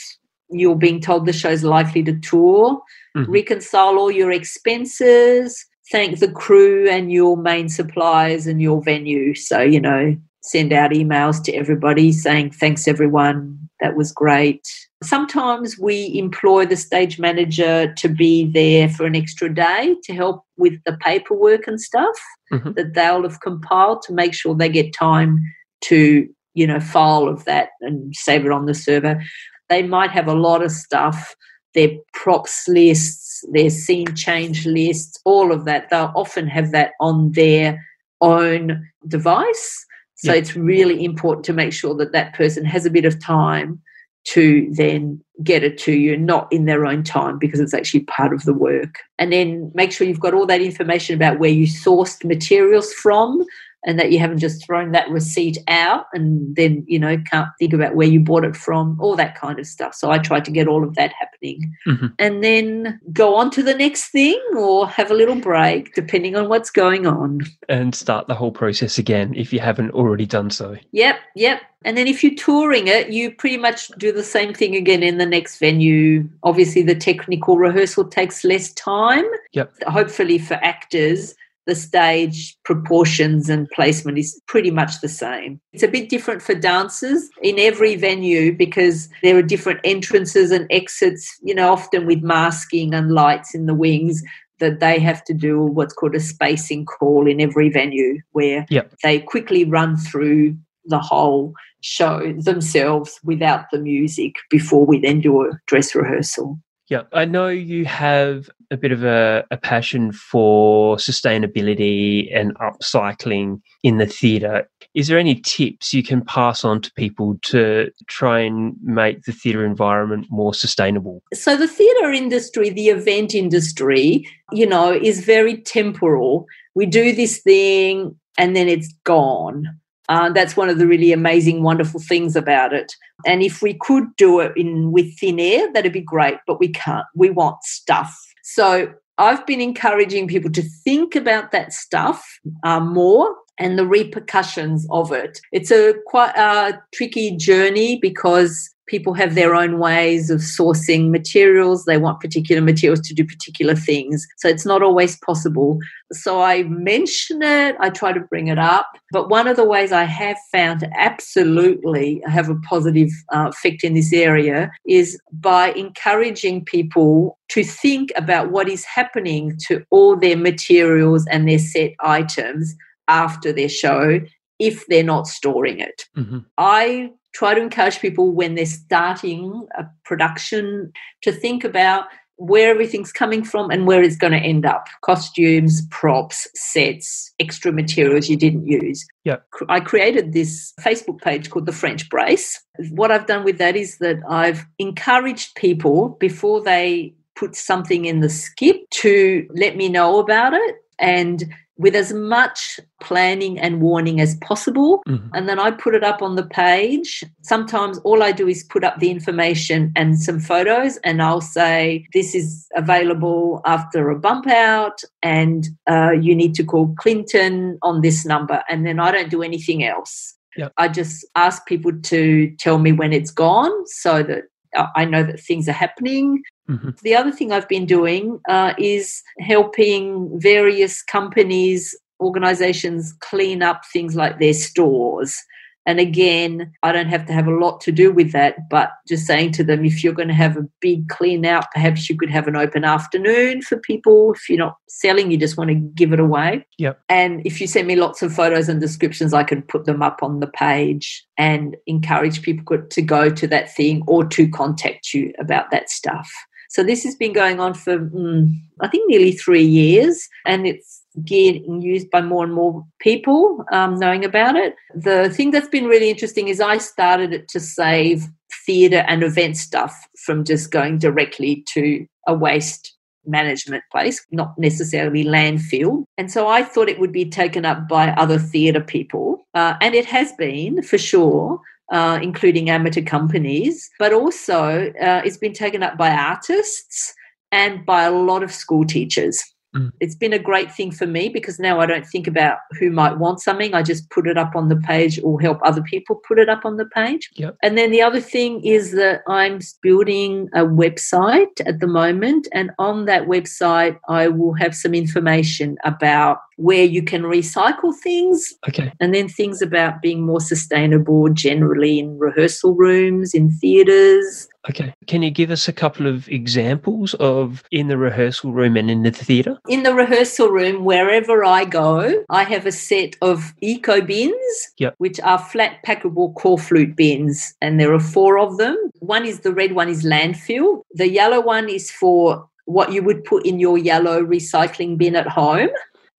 [0.50, 2.82] you're being told the show's likely to tour.
[3.16, 3.26] Mhm.
[3.28, 5.66] Reconcile all your expenses.
[5.92, 9.36] Thank the crew and your main suppliers and your venue.
[9.36, 13.60] So, you know, send out emails to everybody saying thanks everyone.
[13.80, 14.62] that was great.
[15.04, 20.46] Sometimes we employ the stage manager to be there for an extra day to help
[20.58, 22.16] with the paperwork and stuff
[22.54, 22.76] Mhm.
[22.76, 25.38] that they'll have compiled to make sure they get time
[25.82, 29.22] to, you know, file of that and save it on the server.
[29.70, 31.36] They might have a lot of stuff,
[31.74, 35.90] their props lists, their scene change lists, all of that.
[35.90, 37.84] They'll often have that on their
[38.22, 39.86] own device.
[40.16, 40.40] So Yeah.
[40.40, 43.82] it's really important to make sure that that person has a bit of time
[44.26, 48.34] to then get it to you, not in their own time because it's actually part
[48.34, 49.00] of the work.
[49.20, 53.44] And then make sure you've got all that information about where you sourced materials from
[53.86, 57.74] and that you haven't just thrown that receipt out and then, you know, can't think
[57.74, 59.94] about where you bought it from, all that kind of stuff.
[59.94, 61.74] So I try to get all of that happening.
[61.88, 62.14] Mhm.
[62.20, 66.50] And then go on to the next thing or have a little break, depending on
[66.50, 67.42] what's going on.
[67.70, 70.78] And start the whole process again if you haven't already done so.
[70.92, 71.62] Yep, yep.
[71.86, 75.18] And then if you're touring it, you pretty much do the same thing again in
[75.18, 76.28] the next venue.
[76.44, 79.26] Obviously, the technical rehearsal takes less time.
[79.52, 79.74] Yep.
[79.88, 81.36] Hopefully, for actors,
[81.66, 85.60] the stage proportions and placement is pretty much the same.
[85.72, 90.68] It's a bit different for dancers in every venue because there are different entrances and
[90.70, 94.22] exits, you know, often with masking and lights in the wings
[94.60, 98.94] that they have to do what's called a spacing call in every venue where Yep.
[99.04, 100.56] they quickly run through
[100.86, 106.60] the whole show themselves without the music before we then do a dress rehearsal.
[106.94, 113.62] Yeah, I know you have a bit of a, a passion for sustainability and upcycling
[113.82, 114.70] in the theatre.
[114.94, 119.32] Is there any tips you can pass on to people to try and make the
[119.32, 121.24] theatre environment more sustainable?
[121.34, 126.46] So the theatre industry, the event industry, you know, is very temporal.
[126.76, 129.80] We do this thing and then it's gone.
[130.10, 132.94] Uh, that's one of the really amazing, wonderful things about it.
[133.26, 136.38] And if we could do it in with thin air, that'd be great.
[136.46, 137.06] But we can't.
[137.16, 138.14] We want stuff.
[138.44, 144.88] So I've been encouraging people to think about that stuff uh, more and the repercussions
[144.90, 145.40] of it.
[145.52, 151.86] It's a quite a tricky journey because people have their own ways of sourcing materials.
[151.86, 154.28] They want particular materials to do particular things.
[154.38, 155.80] So it's not always possible.
[156.12, 158.88] So I mention it, I try to bring it up.
[159.12, 163.84] But one of the ways I have found to absolutely have a positive uh, effect
[163.84, 170.16] in this area is by encouraging people to think about what is happening to all
[170.16, 172.76] their materials and their set items
[173.08, 174.20] after their show
[174.60, 176.06] if they're not storing it.
[176.18, 176.40] Mm-hmm.
[176.58, 180.92] I try to encourage people when they're starting a production
[181.24, 182.06] to think about
[182.38, 187.72] where everything's coming from and where it's going to end up costumes, props, sets, extra
[187.72, 189.06] materials you didn't use.
[189.24, 189.38] Yeah.
[189.70, 192.60] I created this Facebook page called The French Brace.
[192.90, 198.20] What I've done with that is that I've encouraged people before they put something in
[198.20, 201.44] the skip to let me know about it and
[201.78, 205.02] with as much planning and warning as possible.
[205.08, 205.30] Mhm.
[205.34, 207.24] And then I put it up on the page.
[207.42, 212.06] Sometimes all I do is put up the information and some photos, and I'll say,
[212.14, 218.02] This is available after a bump out, and uh, you need to call Clinton on
[218.02, 218.64] this number.
[218.70, 220.36] And then I don't do anything else.
[220.56, 220.74] Yep.
[220.78, 224.44] I just ask people to tell me when it's gone so that
[224.76, 226.44] uh, I know that things are happening.
[226.70, 227.00] Mhm.
[227.02, 234.16] The other thing I've been doing uh, is helping various companies, organizations clean up things
[234.16, 235.38] like their stores.
[235.86, 239.26] And again, I don't have to have a lot to do with that, but just
[239.26, 242.30] saying to them, if you're going to have a big clean out, perhaps you could
[242.30, 244.32] have an open afternoon for people.
[244.34, 246.66] If you're not selling, you just want to give it away.
[246.78, 247.02] Yep.
[247.10, 250.24] And if you send me lots of photos and descriptions, I can put them up
[250.24, 255.34] on the page and encourage people to go to that thing or to contact you
[255.38, 256.32] about that stuff.
[256.70, 261.02] So this has been going on for, mm, I think, nearly three years, and it's
[261.26, 264.76] getting used by more and more people um, knowing about it.
[264.96, 268.26] The thing that's been really interesting is I started it to save
[268.66, 272.96] theatre and event stuff from just going directly to a waste
[273.26, 276.04] management place, not necessarily landfill.
[276.18, 279.96] And so I thought it would be taken up by other theatre people, uh, and
[279.96, 281.60] it has been for sure.
[281.94, 287.14] Uh, including amateur companies, but also uh, it's been taken up by artists
[287.52, 289.44] and by a lot of school teachers.
[289.76, 289.92] Mm.
[290.00, 293.18] It's been a great thing for me because now I don't think about who might
[293.18, 293.74] want something.
[293.74, 296.66] I just put it up on the page or help other people put it up
[296.66, 297.30] on the page.
[297.36, 297.58] Yep.
[297.64, 302.48] And then the other thing is that I'm building a website at the moment.
[302.54, 308.54] And on that website, I will have some information about where you can recycle things,
[308.68, 308.92] Okay.
[309.00, 314.48] and then things about being more sustainable generally in rehearsal rooms, in theatres.
[314.70, 314.94] Okay.
[315.08, 319.04] Can you give us a couple of examples of in the rehearsal room and in
[319.04, 319.58] the theatre?
[319.68, 324.96] In the rehearsal room, wherever I go, I have a set of eco bins, Yep.
[325.00, 328.78] which are flat packable corflute bins, and there are four of them.
[329.00, 330.84] One is the red one is landfill.
[330.94, 335.28] The yellow one is for what you would put in your yellow recycling bin at
[335.28, 335.68] home.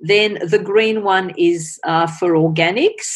[0.01, 3.11] Then the green one is uh, for organics.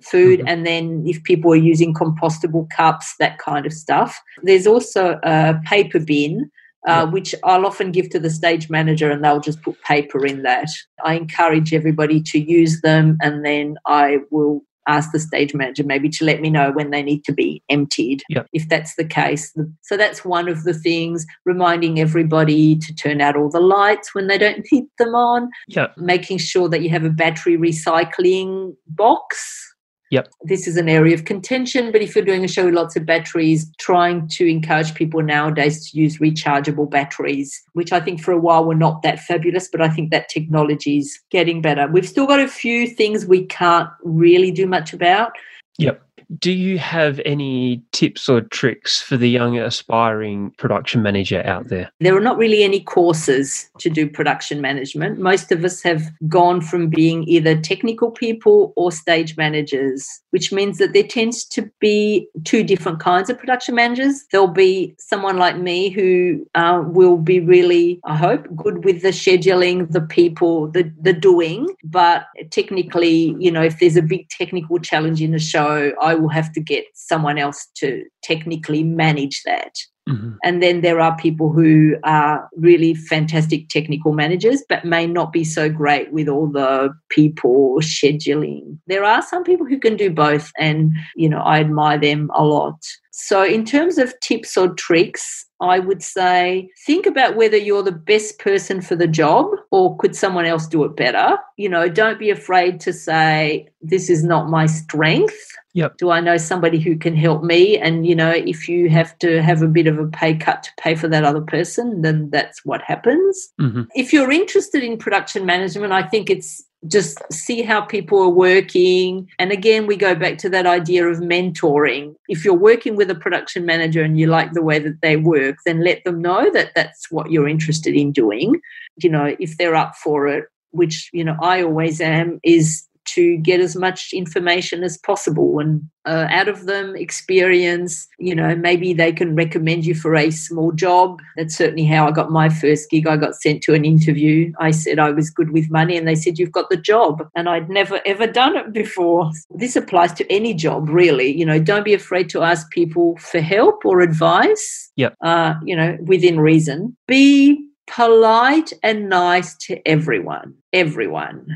[0.00, 0.44] Food, Mhm.
[0.46, 4.20] and then if people are using compostable cups, that kind of stuff.
[4.44, 6.48] There's also a paper bin,
[6.86, 10.44] uh, which I'll often give to the stage manager and they'll just put paper in
[10.44, 10.68] that.
[11.04, 16.08] I encourage everybody to use them and then I will ask the stage manager maybe
[16.08, 18.46] to let me know when they need to be emptied Yep.
[18.52, 19.54] if that's the case.
[19.82, 24.26] So that's one of the things, reminding everybody to turn out all the lights when
[24.26, 25.88] they don't need them on, Yeah.
[25.96, 29.64] making sure that you have a battery recycling box.
[30.10, 30.28] Yep.
[30.44, 33.04] This is an area of contention, but if you're doing a show with lots of
[33.04, 38.38] batteries, trying to encourage people nowadays to use rechargeable batteries, which I think for a
[38.38, 41.86] while were not that fabulous, but I think that technology is getting better.
[41.88, 45.32] We've still got a few things we can't really do much about.
[45.78, 46.02] Yep.
[46.36, 51.90] Do you have any tips or tricks for the young aspiring production manager out there?
[52.00, 55.18] There are not really any courses to do production management.
[55.18, 60.76] Most of us have gone from being either technical people or stage managers, which means
[60.78, 64.26] that there tends to be two different kinds of production managers.
[64.30, 69.08] There'll be someone like me who uh, will be really, I hope, good with the
[69.08, 71.74] scheduling, the people, the, the doing.
[71.84, 76.28] But technically, you know, if there's a big technical challenge in a show, I will
[76.28, 79.72] have to get someone else to technically manage that.
[80.08, 80.36] Mhm.
[80.42, 85.44] And then there are people who are really fantastic technical managers, but may not be
[85.44, 88.78] so great with all the people scheduling.
[88.86, 92.44] There are some people who can do both, and you know, I admire them a
[92.44, 92.80] lot.
[93.20, 97.90] So, in terms of tips or tricks, I would say think about whether you're the
[97.90, 101.36] best person for the job or could someone else do it better.
[101.56, 105.36] You know, don't be afraid to say, This is not my strength.
[105.74, 105.96] Yep.
[105.98, 107.76] Do I know somebody who can help me?
[107.76, 110.70] And, you know, if you have to have a bit of a pay cut to
[110.78, 113.52] pay for that other person, then that's what happens.
[113.60, 113.88] Mhm.
[113.96, 119.28] If you're interested in production management, I think it's just see how people are working.
[119.38, 122.14] And again, we go back to that idea of mentoring.
[122.28, 125.56] If you're working with a production manager and you like the way that they work,
[125.66, 128.60] then let them know that that's what you're interested in doing.
[129.02, 133.36] You know, if they're up for it, which, you know, I always am, is to
[133.38, 138.94] get as much information as possible and uh, out of them experience you know maybe
[138.94, 141.20] they can recommend you for a small job.
[141.36, 143.06] That's certainly how i got my first gig.
[143.06, 144.52] I got sent to an interview.
[144.58, 147.22] I said i was good with money and they said you've got the job.
[147.36, 149.30] And i'd never ever done it before.
[149.50, 151.28] This applies to any job really.
[151.36, 155.14] You know don't be afraid to ask people for help or advice Yep.
[155.22, 156.96] uh, you know within reason.
[157.06, 160.54] Be polite and nice to everyone.
[160.72, 161.46] Everyone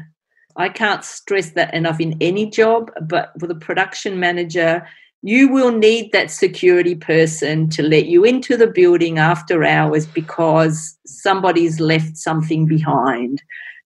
[0.57, 4.87] I can't stress that enough in any job, but with a production manager,
[5.23, 10.99] you will need that security person to let you into the building after hours because
[11.07, 13.41] somebody's left something behind.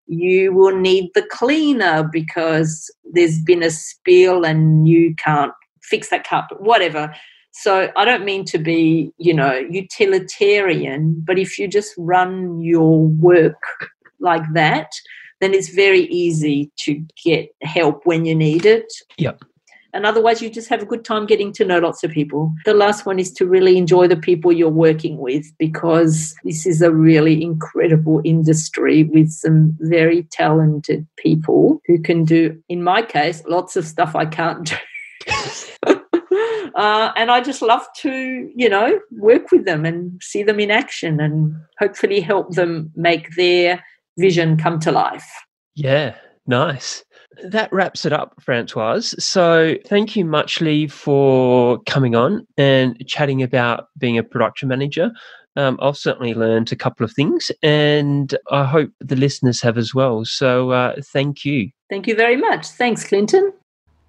[0.07, 5.53] You will need the cleaner because there's been a spill and you can't
[5.83, 7.15] fix that carpet, whatever.
[7.53, 13.07] So I don't mean to be, you know, utilitarian, but if you just run your
[13.07, 13.63] work
[14.21, 14.91] like that,
[15.41, 18.93] then it's very easy to get help when you need it.
[19.19, 19.43] Yep.
[19.93, 22.53] And otherwise, you just have a good time getting to know lots of people.
[22.67, 26.83] The last one is to really enjoy the people you're working with because this is
[26.83, 33.43] a really incredible industry with some very talented people who can do, in my case,
[33.47, 35.97] lots of stuff I can't do.
[36.77, 40.71] Uh, and I just love to, you know, work with them and see them in
[40.71, 43.83] action and hopefully help them make their
[44.19, 45.27] vision come to life.
[45.75, 46.15] Yeah,
[46.47, 47.05] nice.
[47.45, 49.15] That wraps it up, Francoise.
[49.23, 55.11] So, thank you muchly for coming on and chatting about being a production manager.
[55.57, 59.95] Um, I've certainly learned a couple of things, and I hope the listeners have as
[59.95, 60.25] well.
[60.25, 61.71] So, uh, thank you.
[61.91, 62.67] Thank you very much.
[62.67, 63.53] Thanks, Clinton.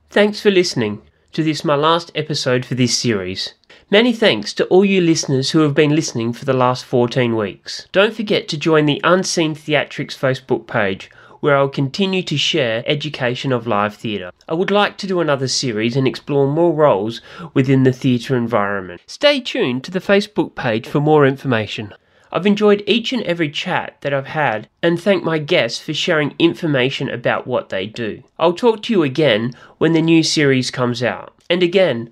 [0.09, 1.01] Thanks for listening
[1.33, 3.53] to this, my last episode for this series.
[3.89, 7.87] Many thanks to all you listeners who have been listening for the last 14 weeks.
[7.93, 11.09] Don't forget to join the Unseen Theatrics Facebook page,
[11.39, 14.31] where I'll continue to share education of live theatre.
[14.49, 17.21] I would like to do another series and explore more roles
[17.53, 18.99] within the theatre environment.
[19.07, 21.93] Stay tuned to the Facebook page for more information.
[22.29, 26.35] I've enjoyed each and every chat that I've had and thank my guests for sharing
[26.37, 28.21] information about what they do.
[28.37, 31.33] I'll talk to you again when the new series comes out.
[31.49, 32.11] And again,